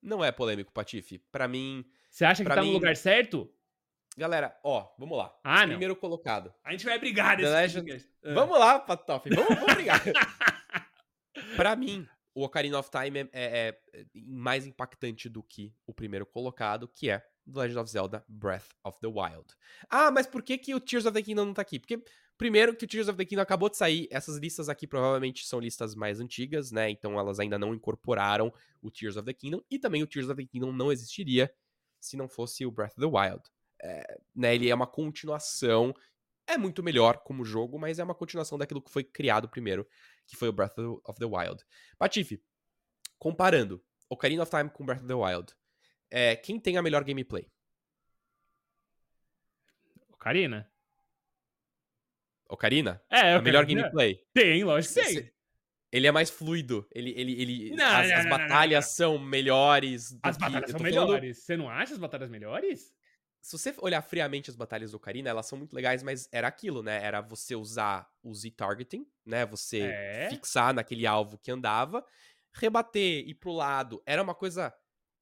não 0.00 0.22
é 0.24 0.30
polêmico, 0.30 0.72
Patife. 0.72 1.18
Para 1.30 1.48
mim. 1.48 1.84
Você 2.12 2.26
acha 2.26 2.44
que 2.44 2.48
tá 2.50 2.60
mim... 2.60 2.68
no 2.68 2.74
lugar 2.74 2.94
certo? 2.94 3.50
Galera, 4.18 4.54
ó, 4.62 4.92
vamos 4.98 5.16
lá. 5.16 5.34
Ah, 5.42 5.66
Primeiro 5.66 5.96
colocado. 5.96 6.52
A 6.62 6.72
gente 6.72 6.84
vai 6.84 6.98
brigar 6.98 7.38
nesse 7.38 7.50
Legend... 7.50 8.06
ah. 8.22 8.34
Vamos 8.34 8.58
lá, 8.58 8.78
Patoff. 8.78 9.30
Vamos, 9.30 9.48
vamos 9.48 9.74
brigar. 9.74 9.98
pra 11.56 11.74
mim, 11.74 12.06
o 12.34 12.44
Ocarina 12.44 12.78
of 12.78 12.90
Time 12.90 13.20
é, 13.20 13.28
é, 13.32 13.80
é, 13.94 14.06
mais 14.14 14.66
impactante 14.66 15.30
do 15.30 15.42
que 15.42 15.74
o 15.86 15.94
primeiro 15.94 16.26
colocado, 16.26 16.86
que 16.86 17.08
é 17.08 17.20
The 17.50 17.60
Legend 17.60 17.78
of 17.78 17.90
Zelda 17.90 18.22
Breath 18.28 18.68
of 18.84 19.00
the 19.00 19.06
Wild. 19.06 19.46
Ah, 19.88 20.10
mas 20.10 20.26
por 20.26 20.42
que, 20.42 20.58
que 20.58 20.74
o 20.74 20.80
Tears 20.80 21.06
of 21.06 21.14
the 21.14 21.22
Kingdom 21.22 21.46
não 21.46 21.54
tá 21.54 21.62
aqui? 21.62 21.78
Porque, 21.78 22.04
primeiro, 22.36 22.76
que 22.76 22.84
o 22.84 22.88
Tears 22.88 23.08
of 23.08 23.16
the 23.16 23.24
Kingdom 23.24 23.40
acabou 23.40 23.70
de 23.70 23.78
sair, 23.78 24.06
essas 24.10 24.36
listas 24.36 24.68
aqui 24.68 24.86
provavelmente 24.86 25.46
são 25.46 25.58
listas 25.58 25.94
mais 25.94 26.20
antigas, 26.20 26.70
né? 26.70 26.90
Então 26.90 27.18
elas 27.18 27.40
ainda 27.40 27.58
não 27.58 27.74
incorporaram 27.74 28.52
o 28.82 28.90
Tears 28.90 29.16
of 29.16 29.24
the 29.24 29.32
Kingdom, 29.32 29.62
e 29.70 29.78
também 29.78 30.02
o 30.02 30.06
Tears 30.06 30.28
of 30.28 30.36
the 30.36 30.46
Kingdom 30.46 30.70
não 30.70 30.92
existiria 30.92 31.50
se 32.02 32.16
não 32.16 32.28
fosse 32.28 32.66
o 32.66 32.70
Breath 32.70 32.98
of 32.98 33.00
the 33.00 33.06
Wild. 33.06 33.42
É, 33.80 34.20
né, 34.34 34.54
ele 34.54 34.68
é 34.68 34.74
uma 34.74 34.86
continuação, 34.86 35.94
é 36.46 36.58
muito 36.58 36.82
melhor 36.82 37.18
como 37.18 37.44
jogo, 37.44 37.78
mas 37.78 37.98
é 37.98 38.04
uma 38.04 38.14
continuação 38.14 38.58
daquilo 38.58 38.82
que 38.82 38.90
foi 38.90 39.04
criado 39.04 39.48
primeiro, 39.48 39.88
que 40.26 40.36
foi 40.36 40.48
o 40.48 40.52
Breath 40.52 40.78
of 40.78 41.18
the 41.18 41.24
Wild. 41.24 41.64
Patife, 41.96 42.42
comparando 43.18 43.82
Ocarina 44.08 44.42
of 44.42 44.50
Time 44.50 44.68
com 44.68 44.84
Breath 44.84 45.00
of 45.00 45.08
the 45.08 45.14
Wild, 45.14 45.54
é, 46.10 46.36
quem 46.36 46.60
tem 46.60 46.76
a 46.76 46.82
melhor 46.82 47.04
gameplay? 47.04 47.50
Ocarina. 50.10 50.70
Ocarina? 52.48 53.02
É, 53.08 53.34
a 53.34 53.40
melhor 53.40 53.64
gameplay. 53.64 54.24
Tem, 54.34 54.62
lógico 54.62 54.94
que 54.94 55.00
tem. 55.00 55.32
Ele 55.92 56.06
é 56.06 56.12
mais 56.12 56.30
fluido. 56.30 56.86
Ele, 56.90 57.10
ele, 57.14 57.40
ele, 57.40 57.70
não, 57.76 57.84
as, 57.84 58.08
não, 58.08 58.16
as 58.16 58.24
não, 58.24 58.30
batalhas 58.30 58.86
são 58.86 59.18
melhores. 59.18 60.18
As 60.22 60.38
batalhas 60.38 60.70
são 60.70 60.80
melhores. 60.80 61.38
Você 61.44 61.56
não 61.56 61.68
acha 61.68 61.92
as 61.92 61.98
batalhas 61.98 62.30
melhores? 62.30 62.92
Se 63.42 63.58
você 63.58 63.74
olhar 63.78 64.00
friamente 64.00 64.48
as 64.48 64.56
batalhas 64.56 64.92
do 64.92 64.96
Ocarina, 64.96 65.28
elas 65.28 65.46
são 65.46 65.58
muito 65.58 65.74
legais, 65.74 66.02
mas 66.02 66.28
era 66.32 66.48
aquilo, 66.48 66.82
né? 66.82 67.04
Era 67.04 67.20
você 67.20 67.56
usar 67.56 68.08
o 68.22 68.32
Z-targeting, 68.32 69.04
né? 69.26 69.44
Você 69.46 69.80
é. 69.80 70.28
fixar 70.30 70.72
naquele 70.72 71.06
alvo 71.06 71.36
que 71.36 71.50
andava, 71.50 72.06
rebater, 72.54 73.28
ir 73.28 73.34
pro 73.34 73.52
lado. 73.52 74.00
Era 74.06 74.22
uma 74.22 74.34
coisa 74.34 74.72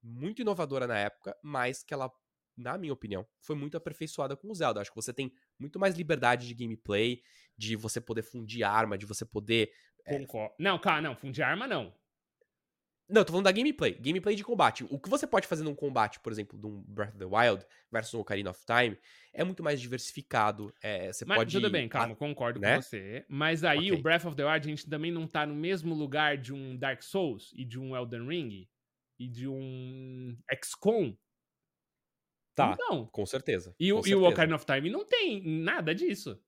muito 0.02 0.42
inovadora 0.42 0.86
na 0.86 0.98
época, 0.98 1.36
mas 1.42 1.82
que 1.82 1.94
ela, 1.94 2.10
na 2.56 2.76
minha 2.76 2.92
opinião, 2.92 3.26
foi 3.40 3.56
muito 3.56 3.76
aperfeiçoada 3.76 4.36
com 4.36 4.50
o 4.50 4.54
Zelda. 4.54 4.80
Acho 4.82 4.90
que 4.90 4.96
você 4.96 5.12
tem 5.12 5.32
muito 5.58 5.78
mais 5.78 5.96
liberdade 5.96 6.46
de 6.46 6.54
gameplay, 6.54 7.22
de 7.56 7.74
você 7.74 8.00
poder 8.00 8.22
fundir 8.22 8.64
arma, 8.64 8.98
de 8.98 9.06
você 9.06 9.24
poder. 9.24 9.70
É... 10.06 10.26
Não, 10.58 10.78
cara, 10.78 11.00
não, 11.00 11.16
fundir 11.16 11.44
arma 11.44 11.66
não. 11.66 11.92
Não, 13.10 13.24
tô 13.24 13.32
falando 13.32 13.46
da 13.46 13.52
gameplay. 13.52 13.92
Gameplay 13.94 14.36
de 14.36 14.44
combate. 14.44 14.84
O 14.88 14.98
que 14.98 15.08
você 15.08 15.26
pode 15.26 15.46
fazer 15.46 15.64
num 15.64 15.74
combate, 15.74 16.20
por 16.20 16.30
exemplo, 16.30 16.56
de 16.56 16.66
um 16.66 16.80
Breath 16.86 17.10
of 17.10 17.18
the 17.18 17.24
Wild 17.24 17.66
versus 17.90 18.14
um 18.14 18.20
Ocarina 18.20 18.50
of 18.50 18.60
Time, 18.64 18.96
é 19.32 19.42
muito 19.42 19.64
mais 19.64 19.80
diversificado. 19.80 20.72
É, 20.80 21.12
você 21.12 21.24
mas, 21.24 21.38
pode. 21.38 21.52
Tudo 21.52 21.68
bem, 21.68 21.88
calma, 21.88 22.14
concordo 22.14 22.60
né? 22.60 22.76
com 22.76 22.82
você. 22.82 23.24
Mas 23.28 23.64
aí 23.64 23.90
okay. 23.90 23.92
o 23.92 24.02
Breath 24.02 24.24
of 24.26 24.36
the 24.36 24.44
Wild, 24.44 24.66
a 24.66 24.70
gente 24.70 24.88
também 24.88 25.10
não 25.10 25.26
tá 25.26 25.44
no 25.44 25.54
mesmo 25.54 25.92
lugar 25.92 26.38
de 26.38 26.54
um 26.54 26.76
Dark 26.76 27.02
Souls 27.02 27.52
e 27.56 27.64
de 27.64 27.80
um 27.80 27.96
Elden 27.96 28.28
Ring 28.28 28.68
e 29.18 29.26
de 29.26 29.48
um 29.48 30.36
XCOM. 30.62 31.16
Tá. 32.54 32.76
Não. 32.78 33.06
Com 33.06 33.26
certeza. 33.26 33.74
E, 33.78 33.90
com 33.90 33.98
o, 33.98 34.02
certeza. 34.02 34.22
e 34.22 34.22
o 34.22 34.28
Ocarina 34.28 34.54
of 34.54 34.64
Time 34.64 34.88
não 34.88 35.04
tem 35.04 35.42
nada 35.42 35.92
disso. 35.92 36.40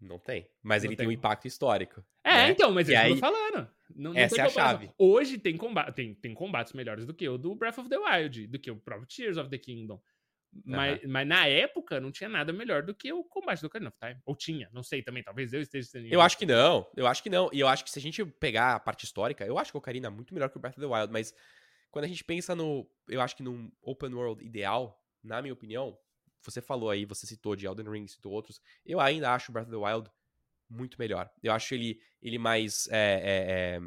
Não 0.00 0.18
tem. 0.18 0.48
Mas 0.62 0.82
não 0.82 0.90
ele 0.90 0.96
tem. 0.96 1.06
um 1.06 1.12
impacto 1.12 1.46
histórico. 1.46 2.04
É, 2.22 2.34
né? 2.34 2.50
então, 2.50 2.70
mas 2.70 2.88
é 2.88 2.92
isso 2.92 3.02
que 3.02 3.10
eu 3.10 3.14
tô 3.14 3.20
falando. 3.20 3.70
Não, 3.94 4.12
não 4.12 4.20
Essa 4.20 4.42
é 4.42 4.44
a 4.44 4.48
chave. 4.48 4.90
Hoje 4.96 5.38
tem, 5.38 5.56
combate, 5.56 5.94
tem, 5.94 6.14
tem 6.14 6.34
combates 6.34 6.72
melhores 6.72 7.04
do 7.04 7.14
que 7.14 7.28
o 7.28 7.36
do 7.36 7.54
Breath 7.54 7.78
of 7.78 7.88
the 7.88 7.98
Wild, 7.98 8.46
do 8.46 8.58
que 8.58 8.70
o 8.70 8.76
próprio 8.76 9.08
Tears 9.08 9.36
of 9.36 9.50
the 9.50 9.58
Kingdom. 9.58 10.00
Mas, 10.64 11.02
uhum. 11.02 11.10
mas 11.10 11.28
na 11.28 11.46
época 11.46 12.00
não 12.00 12.10
tinha 12.10 12.28
nada 12.28 12.52
melhor 12.52 12.82
do 12.82 12.94
que 12.94 13.12
o 13.12 13.22
combate 13.24 13.60
do 13.60 13.66
Ocarina 13.66 13.90
of 13.90 13.98
Time. 13.98 14.20
Ou 14.24 14.34
tinha, 14.34 14.68
não 14.72 14.82
sei 14.82 15.02
também, 15.02 15.22
talvez 15.22 15.52
eu 15.52 15.60
esteja 15.60 15.88
sendo. 15.88 16.06
Eu 16.06 16.20
acho 16.20 16.38
que 16.38 16.46
não, 16.46 16.86
eu 16.96 17.06
acho 17.06 17.22
que 17.22 17.30
não. 17.30 17.50
E 17.52 17.60
eu 17.60 17.68
acho 17.68 17.84
que 17.84 17.90
se 17.90 17.98
a 17.98 18.02
gente 18.02 18.24
pegar 18.24 18.74
a 18.74 18.80
parte 18.80 19.04
histórica, 19.04 19.44
eu 19.44 19.58
acho 19.58 19.70
que 19.70 19.76
o 19.76 19.80
Ocarina 19.80 20.06
é 20.06 20.10
muito 20.10 20.32
melhor 20.32 20.48
que 20.48 20.56
o 20.56 20.60
Breath 20.60 20.78
of 20.78 20.80
the 20.80 20.86
Wild, 20.86 21.12
mas 21.12 21.34
quando 21.90 22.04
a 22.04 22.08
gente 22.08 22.24
pensa 22.24 22.54
no. 22.54 22.88
Eu 23.08 23.20
acho 23.20 23.36
que 23.36 23.42
num 23.42 23.70
open 23.82 24.14
world 24.14 24.44
ideal, 24.44 25.02
na 25.22 25.40
minha 25.42 25.52
opinião, 25.52 25.98
você 26.42 26.60
falou 26.60 26.90
aí, 26.90 27.04
você 27.04 27.26
citou 27.26 27.56
de 27.56 27.66
Elden 27.66 27.90
Ring, 27.90 28.06
citou 28.06 28.32
outros, 28.32 28.60
eu 28.84 29.00
ainda 29.00 29.34
acho 29.34 29.50
o 29.50 29.52
Breath 29.52 29.68
of 29.68 29.76
the 29.76 29.84
Wild 29.84 30.10
muito 30.68 30.98
melhor. 30.98 31.30
Eu 31.42 31.52
acho 31.52 31.74
ele, 31.74 32.00
ele 32.20 32.38
mais 32.38 32.88
é, 32.90 33.76
é, 33.76 33.80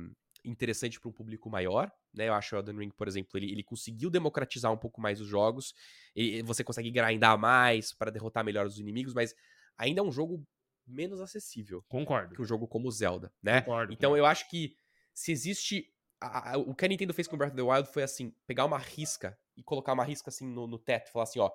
interessante 0.43 0.99
para 0.99 1.09
um 1.09 1.13
público 1.13 1.49
maior, 1.49 1.91
né? 2.13 2.27
Eu 2.27 2.33
acho 2.33 2.55
o 2.55 2.59
Elden 2.59 2.77
Ring, 2.77 2.89
por 2.89 3.07
exemplo, 3.07 3.37
ele, 3.37 3.51
ele 3.51 3.63
conseguiu 3.63 4.09
democratizar 4.09 4.71
um 4.71 4.77
pouco 4.77 4.99
mais 4.99 5.21
os 5.21 5.27
jogos. 5.27 5.73
E 6.15 6.41
você 6.41 6.63
consegue 6.63 6.91
grindar 6.91 7.37
mais 7.37 7.93
para 7.93 8.11
derrotar 8.11 8.43
melhor 8.43 8.65
os 8.65 8.79
inimigos, 8.79 9.13
mas 9.13 9.35
ainda 9.77 10.01
é 10.01 10.03
um 10.03 10.11
jogo 10.11 10.45
menos 10.85 11.21
acessível. 11.21 11.83
Concordo. 11.87 12.35
Que 12.35 12.41
um 12.41 12.45
jogo 12.45 12.67
como 12.67 12.91
Zelda, 12.91 13.31
né? 13.41 13.61
Concordo. 13.61 13.93
Então 13.93 14.17
eu 14.17 14.25
acho 14.25 14.49
que 14.49 14.75
se 15.13 15.31
existe. 15.31 15.87
A, 16.19 16.53
a, 16.53 16.57
o 16.57 16.75
que 16.75 16.85
a 16.85 16.87
Nintendo 16.87 17.13
fez 17.13 17.27
com 17.27 17.37
Breath 17.37 17.53
of 17.53 17.57
the 17.57 17.63
Wild 17.63 17.91
foi 17.91 18.03
assim: 18.03 18.33
pegar 18.45 18.65
uma 18.65 18.77
risca 18.77 19.37
e 19.55 19.63
colocar 19.63 19.93
uma 19.93 20.03
risca 20.03 20.29
assim 20.29 20.47
no, 20.47 20.67
no 20.67 20.77
teto 20.77 21.09
e 21.09 21.11
falar 21.11 21.23
assim, 21.23 21.39
ó 21.39 21.51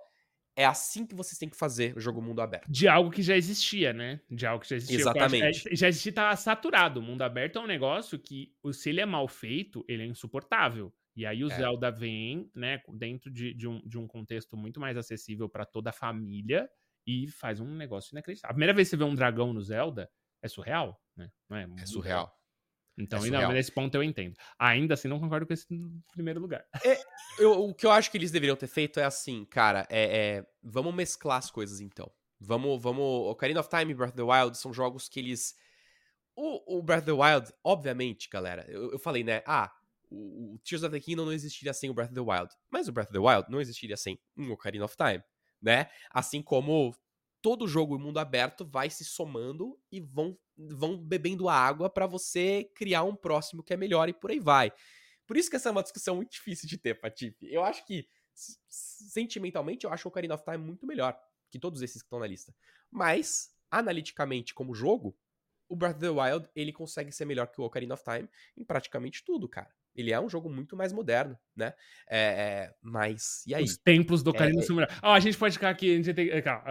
é 0.57 0.65
assim 0.65 1.07
que 1.07 1.15
vocês 1.15 1.39
têm 1.39 1.51
que 1.51 1.57
fazer 1.57 1.95
o 1.95 2.01
jogo 2.01 2.23
mundo 2.23 2.41
aberto. 2.41 2.67
De 2.67 2.89
algo 2.89 3.11
que 3.11 3.23
já 3.23 3.37
existia, 3.37 3.93
né? 3.93 4.19
De 4.31 4.47
algo 4.47 4.63
que 4.63 4.71
já 4.71 4.77
existia. 4.77 4.99
Exatamente. 4.99 5.69
É, 5.71 5.77
já 5.77 5.87
existia, 5.87 6.13
tá 6.13 6.35
saturado. 6.35 6.99
O 6.99 7.03
mundo 7.03 7.21
aberto 7.21 7.59
é 7.59 7.61
um 7.61 7.67
negócio 7.67 8.19
que, 8.19 8.53
se 8.73 8.89
ele 8.89 9.03
é 9.03 9.07
mal 9.07 9.29
feito, 9.29 9.85
ele 9.87 10.03
é 10.03 10.07
insuportável. 10.07 10.93
E 11.15 11.27
aí 11.27 11.45
o 11.45 11.51
é. 11.51 11.55
Zelda 11.55 11.91
vem, 11.91 12.51
né, 12.55 12.81
dentro 12.95 13.31
de, 13.31 13.53
de, 13.53 13.69
um, 13.69 13.81
de 13.87 13.99
um 13.99 14.07
contexto 14.07 14.57
muito 14.57 14.81
mais 14.81 14.97
acessível 14.97 15.49
para 15.49 15.67
toda 15.67 15.91
a 15.91 15.93
família 15.93 16.69
e 17.07 17.29
faz 17.29 17.61
um 17.61 17.75
negócio 17.75 18.13
inacreditável. 18.13 18.51
A 18.51 18.55
primeira 18.55 18.75
vez 18.75 18.89
que 18.89 18.91
você 18.91 18.97
vê 18.97 19.05
um 19.05 19.15
dragão 19.15 19.53
no 19.53 19.63
Zelda 19.63 20.11
é 20.43 20.49
surreal, 20.49 21.01
né? 21.15 21.31
É, 21.51 21.83
é 21.83 21.87
surreal. 21.87 22.36
Então, 22.99 23.25
é 23.25 23.31
não, 23.31 23.53
nesse 23.53 23.71
ponto 23.71 23.95
eu 23.95 24.03
entendo. 24.03 24.35
Ainda 24.59 24.95
assim, 24.95 25.07
não 25.07 25.21
concordo 25.21 25.47
com 25.47 25.53
esse 25.53 25.67
primeiro 26.13 26.41
lugar. 26.41 26.65
É, 26.83 26.99
eu, 27.39 27.53
o 27.65 27.75
que 27.75 27.85
eu 27.85 27.91
acho 27.91 28.11
que 28.11 28.17
eles 28.17 28.31
deveriam 28.31 28.57
ter 28.57 28.67
feito 28.67 28.99
é 28.99 29.05
assim, 29.05 29.45
cara, 29.45 29.87
é, 29.91 30.39
é, 30.39 30.47
vamos 30.63 30.95
mesclar 30.95 31.39
as 31.39 31.51
coisas 31.51 31.81
então. 31.81 32.11
Vamos, 32.41 32.83
vamos. 32.83 33.31
Ocarina 33.31 33.61
of 33.61 33.69
Time 33.69 33.93
e 33.93 33.95
Breath 33.95 34.11
of 34.11 34.17
the 34.17 34.23
Wild 34.23 34.57
são 34.57 34.73
jogos 34.73 35.09
que 35.09 35.21
eles. 35.21 35.55
O, 36.35 36.79
o 36.79 36.83
Breath 36.83 37.03
of 37.03 37.07
the 37.07 37.13
Wild, 37.13 37.53
obviamente, 37.65 38.29
galera, 38.31 38.65
eu, 38.69 38.93
eu 38.93 38.99
falei, 38.99 39.25
né? 39.25 39.43
Ah, 39.47 39.73
o, 40.11 40.55
o, 40.55 40.59
Tears 40.59 40.83
of 40.83 40.93
the 40.93 41.01
Kingdom 41.01 41.25
não 41.25 41.33
existiria 41.33 41.73
sem 41.73 41.91
o 41.91 41.95
Breath 41.95 42.11
of 42.11 42.15
the 42.15 42.21
Wild. 42.21 42.49
Mas 42.71 42.89
o 42.89 42.93
Breath 42.93 43.09
of 43.09 43.13
the 43.13 43.19
Wild 43.19 43.51
não 43.51 43.61
existiria 43.61 43.97
sem 43.97 44.19
um 44.37 44.53
Ocarina 44.53 44.85
of 44.85 44.97
Time, 44.97 45.23
né? 45.61 45.89
Assim 46.11 46.43
como 46.43 46.95
todo 47.47 47.69
jogo 47.69 47.97
mundo 47.97 48.19
aberto 48.19 48.65
vai 48.65 48.91
se 48.91 49.05
somando 49.05 49.79
e 49.93 50.01
vão, 50.01 50.37
vão 50.57 50.99
bebendo 50.99 51.49
água 51.49 51.89
para 51.89 52.05
você 52.05 52.69
criar 52.75 53.05
um 53.05 53.15
próximo 53.15 53.63
que 53.63 53.73
é 53.73 53.77
melhor 53.77 54.09
e 54.09 54.13
por 54.13 54.33
aí 54.33 54.41
vai. 54.41 54.73
Por 55.29 55.37
isso 55.37 55.49
que 55.49 55.55
essa 55.55 55.69
é 55.69 55.73
uma 55.73 55.85
discussão 55.85 56.17
muito 56.17 56.33
difícil 56.33 56.69
de 56.69 56.77
ter, 56.77 56.97
Patife. 56.97 57.47
Eu 57.49 57.63
acho 57.63 57.87
que, 57.87 58.09
sentimentalmente, 58.67 59.85
eu 59.87 59.93
acho 59.93 60.09
o 60.09 60.11
Ocarina 60.11 60.35
of 60.35 60.43
Time 60.43 60.59
muito 60.59 60.89
melhor 60.89 61.17
que 61.49 61.57
todos 61.57 61.83
esses 61.83 62.03
que 62.03 62.07
estão 62.07 62.19
na 62.19 62.27
lista. 62.27 62.53
Mas, 62.91 63.55
analiticamente, 63.71 64.53
como 64.53 64.75
jogo, 64.75 65.17
o 65.69 65.77
Breath 65.77 65.99
of 65.99 66.01
the 66.01 66.11
Wild, 66.11 66.49
ele 66.53 66.73
consegue 66.73 67.13
ser 67.13 67.27
melhor 67.27 67.47
que 67.47 67.61
o 67.61 67.65
Ocarina 67.65 67.95
of 67.95 68.03
Time 68.03 68.29
em 68.57 68.65
praticamente 68.65 69.25
tudo, 69.25 69.49
cara. 69.49 69.73
Ele 69.97 70.13
é 70.13 70.21
um 70.21 70.29
jogo 70.29 70.51
muito 70.51 70.77
mais 70.77 70.93
moderno, 70.93 71.37
né? 71.55 71.73
É, 72.09 72.19
é, 72.19 72.75
mas, 72.83 73.45
e 73.47 73.55
aí? 73.55 73.65
Os 73.65 73.77
tempos 73.79 74.23
do 74.23 74.31
Ocarina 74.31 74.61
é, 74.61 74.65
são 74.65 74.77
melhores. 74.77 74.97
Ó, 75.03 75.11
oh, 75.11 75.15
a 75.15 75.21
gente 75.21 75.39
pode 75.39 75.55
ficar 75.55 75.71
aqui, 75.71 75.93
a 75.93 75.97
gente 75.97 76.15
tem... 76.15 76.43
Calma. 76.43 76.65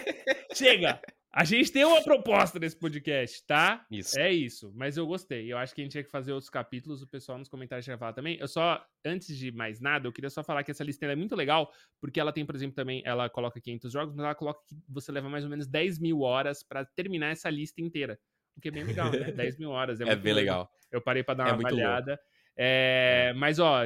Chega! 0.54 1.00
A 1.34 1.44
gente 1.44 1.72
tem 1.72 1.82
uma 1.82 2.02
proposta 2.04 2.58
nesse 2.58 2.76
podcast, 2.76 3.42
tá? 3.46 3.86
Isso. 3.90 4.20
É 4.20 4.30
isso. 4.30 4.70
Mas 4.76 4.98
eu 4.98 5.06
gostei. 5.06 5.50
Eu 5.50 5.56
acho 5.56 5.74
que 5.74 5.80
a 5.80 5.84
gente 5.84 5.92
tinha 5.92 6.04
que 6.04 6.10
fazer 6.10 6.30
outros 6.30 6.50
capítulos. 6.50 7.00
O 7.00 7.06
pessoal 7.06 7.38
nos 7.38 7.48
comentários 7.48 7.86
já 7.86 7.96
falar 7.96 8.12
também. 8.12 8.36
Eu 8.38 8.46
só, 8.46 8.84
antes 9.02 9.34
de 9.38 9.50
mais 9.50 9.80
nada, 9.80 10.06
eu 10.06 10.12
queria 10.12 10.28
só 10.28 10.44
falar 10.44 10.62
que 10.62 10.70
essa 10.70 10.84
lista 10.84 11.06
é 11.06 11.16
muito 11.16 11.34
legal, 11.34 11.72
porque 11.98 12.20
ela 12.20 12.34
tem, 12.34 12.44
por 12.44 12.54
exemplo, 12.54 12.74
também, 12.74 13.02
ela 13.06 13.30
coloca 13.30 13.58
500 13.58 13.90
jogos, 13.90 14.14
mas 14.14 14.24
ela 14.26 14.34
coloca 14.34 14.60
que 14.68 14.76
você 14.86 15.10
leva 15.10 15.30
mais 15.30 15.42
ou 15.42 15.48
menos 15.48 15.66
10 15.66 16.00
mil 16.00 16.20
horas 16.20 16.62
para 16.62 16.84
terminar 16.84 17.30
essa 17.30 17.48
lista 17.48 17.80
inteira. 17.80 18.18
O 18.54 18.60
que 18.60 18.68
é 18.68 18.70
bem 18.70 18.84
legal, 18.84 19.10
né? 19.10 19.32
10 19.32 19.56
mil 19.56 19.70
horas. 19.70 20.02
É, 20.02 20.04
é 20.04 20.14
bem 20.14 20.34
legal. 20.34 20.70
Eu 20.90 21.00
parei 21.00 21.22
para 21.22 21.34
dar 21.36 21.48
é 21.48 21.52
uma 21.54 21.66
é 21.66 21.72
olhada. 21.72 22.20
É, 22.56 23.32
mas, 23.36 23.58
ó, 23.58 23.84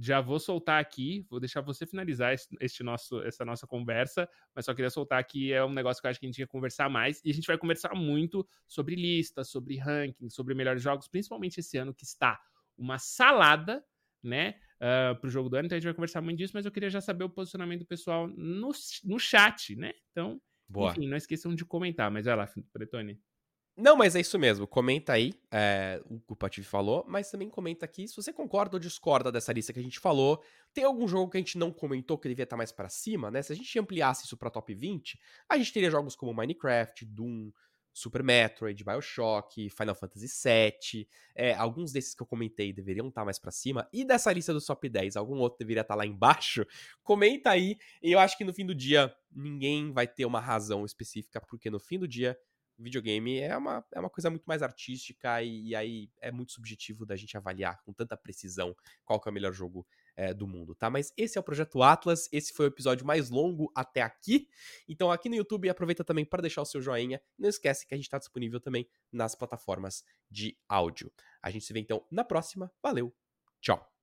já 0.00 0.20
vou 0.20 0.38
soltar 0.38 0.80
aqui, 0.80 1.26
vou 1.30 1.40
deixar 1.40 1.60
você 1.60 1.86
finalizar 1.86 2.34
este 2.60 2.82
nosso, 2.82 3.20
essa 3.22 3.44
nossa 3.44 3.66
conversa, 3.66 4.28
mas 4.54 4.64
só 4.64 4.74
queria 4.74 4.90
soltar 4.90 5.24
que 5.24 5.52
é 5.52 5.64
um 5.64 5.72
negócio 5.72 6.00
que 6.00 6.06
eu 6.06 6.10
acho 6.10 6.20
que 6.20 6.26
a 6.26 6.28
gente 6.28 6.38
ia 6.38 6.46
conversar 6.46 6.88
mais, 6.88 7.20
e 7.24 7.30
a 7.30 7.34
gente 7.34 7.46
vai 7.46 7.56
conversar 7.56 7.94
muito 7.94 8.46
sobre 8.66 8.94
listas, 8.94 9.48
sobre 9.48 9.76
ranking, 9.78 10.28
sobre 10.28 10.54
melhores 10.54 10.82
jogos, 10.82 11.08
principalmente 11.08 11.60
esse 11.60 11.76
ano 11.78 11.94
que 11.94 12.04
está 12.04 12.38
uma 12.76 12.98
salada, 12.98 13.84
né, 14.22 14.56
uh, 14.80 15.18
pro 15.20 15.30
jogo 15.30 15.48
do 15.48 15.56
ano, 15.56 15.66
então 15.66 15.76
a 15.76 15.78
gente 15.78 15.86
vai 15.86 15.94
conversar 15.94 16.20
muito 16.20 16.38
disso, 16.38 16.52
mas 16.54 16.66
eu 16.66 16.72
queria 16.72 16.90
já 16.90 17.00
saber 17.00 17.24
o 17.24 17.30
posicionamento 17.30 17.80
do 17.80 17.86
pessoal 17.86 18.26
no, 18.28 18.70
no 19.04 19.18
chat, 19.18 19.76
né, 19.76 19.92
então, 20.10 20.40
Boa. 20.68 20.90
enfim, 20.90 21.06
não 21.06 21.16
esqueçam 21.16 21.54
de 21.54 21.64
comentar, 21.64 22.10
mas 22.10 22.26
vai 22.26 22.36
lá, 22.36 22.48
Pretone. 22.72 23.20
Não, 23.76 23.94
mas 23.94 24.16
é 24.16 24.20
isso 24.20 24.38
mesmo. 24.38 24.66
Comenta 24.66 25.12
aí 25.12 25.34
é, 25.50 26.00
o 26.06 26.18
que 26.18 26.32
o 26.32 26.36
Patife 26.36 26.66
falou, 26.66 27.04
mas 27.06 27.30
também 27.30 27.50
comenta 27.50 27.84
aqui 27.84 28.08
se 28.08 28.16
você 28.16 28.32
concorda 28.32 28.76
ou 28.76 28.80
discorda 28.80 29.30
dessa 29.30 29.52
lista 29.52 29.70
que 29.70 29.78
a 29.78 29.82
gente 29.82 30.00
falou. 30.00 30.42
Tem 30.72 30.82
algum 30.82 31.06
jogo 31.06 31.30
que 31.30 31.36
a 31.36 31.40
gente 31.40 31.58
não 31.58 31.70
comentou 31.70 32.16
que 32.16 32.26
devia 32.26 32.44
estar 32.44 32.56
mais 32.56 32.72
para 32.72 32.88
cima, 32.88 33.30
né? 33.30 33.42
Se 33.42 33.52
a 33.52 33.56
gente 33.56 33.78
ampliasse 33.78 34.24
isso 34.24 34.36
para 34.36 34.48
top 34.48 34.74
20, 34.74 35.20
a 35.46 35.58
gente 35.58 35.74
teria 35.74 35.90
jogos 35.90 36.16
como 36.16 36.32
Minecraft, 36.32 37.04
Doom, 37.04 37.50
Super 37.92 38.22
Metroid, 38.22 38.82
BioShock, 38.82 39.68
Final 39.68 39.94
Fantasy 39.94 40.26
VII. 40.26 41.08
É, 41.34 41.54
alguns 41.54 41.92
desses 41.92 42.14
que 42.14 42.22
eu 42.22 42.26
comentei 42.26 42.72
deveriam 42.72 43.08
estar 43.08 43.26
mais 43.26 43.38
para 43.38 43.50
cima. 43.50 43.86
E 43.92 44.06
dessa 44.06 44.32
lista 44.32 44.54
do 44.54 44.60
top 44.60 44.88
10, 44.88 45.16
algum 45.16 45.36
outro 45.36 45.58
deveria 45.58 45.82
estar 45.82 45.94
lá 45.94 46.06
embaixo? 46.06 46.66
Comenta 47.02 47.50
aí. 47.50 47.76
E 48.02 48.12
eu 48.12 48.18
acho 48.18 48.38
que 48.38 48.44
no 48.44 48.54
fim 48.54 48.64
do 48.64 48.74
dia 48.74 49.14
ninguém 49.30 49.92
vai 49.92 50.06
ter 50.06 50.24
uma 50.24 50.40
razão 50.40 50.84
específica, 50.86 51.42
porque 51.42 51.70
no 51.70 51.78
fim 51.78 51.98
do 51.98 52.06
dia 52.08 52.38
videogame 52.78 53.38
é 53.38 53.56
uma, 53.56 53.84
é 53.94 54.00
uma 54.00 54.10
coisa 54.10 54.30
muito 54.30 54.44
mais 54.44 54.62
artística 54.62 55.42
e, 55.42 55.68
e, 55.68 55.74
aí 55.74 56.10
é 56.20 56.30
muito 56.30 56.52
subjetivo 56.52 57.06
da 57.06 57.16
gente 57.16 57.36
avaliar 57.36 57.82
com 57.82 57.92
tanta 57.92 58.16
precisão 58.16 58.74
qual 59.04 59.20
que 59.20 59.28
é 59.28 59.30
o 59.30 59.34
melhor 59.34 59.52
jogo 59.52 59.86
é, 60.16 60.32
do 60.32 60.46
mundo, 60.46 60.74
tá? 60.74 60.90
Mas 60.90 61.12
esse 61.16 61.38
é 61.38 61.40
o 61.40 61.44
Projeto 61.44 61.82
Atlas, 61.82 62.28
esse 62.32 62.52
foi 62.52 62.66
o 62.66 62.68
episódio 62.68 63.06
mais 63.06 63.30
longo 63.30 63.70
até 63.74 64.02
aqui. 64.02 64.48
Então 64.88 65.10
aqui 65.10 65.28
no 65.28 65.36
YouTube 65.36 65.68
aproveita 65.68 66.04
também 66.04 66.24
para 66.24 66.42
deixar 66.42 66.62
o 66.62 66.66
seu 66.66 66.80
joinha. 66.80 67.20
Não 67.38 67.48
esquece 67.48 67.86
que 67.86 67.94
a 67.94 67.96
gente 67.96 68.06
está 68.06 68.18
disponível 68.18 68.60
também 68.60 68.88
nas 69.12 69.34
plataformas 69.34 70.04
de 70.30 70.56
áudio. 70.68 71.12
A 71.42 71.50
gente 71.50 71.64
se 71.64 71.72
vê 71.72 71.80
então 71.80 72.04
na 72.10 72.24
próxima. 72.24 72.72
Valeu, 72.82 73.14
tchau! 73.60 73.86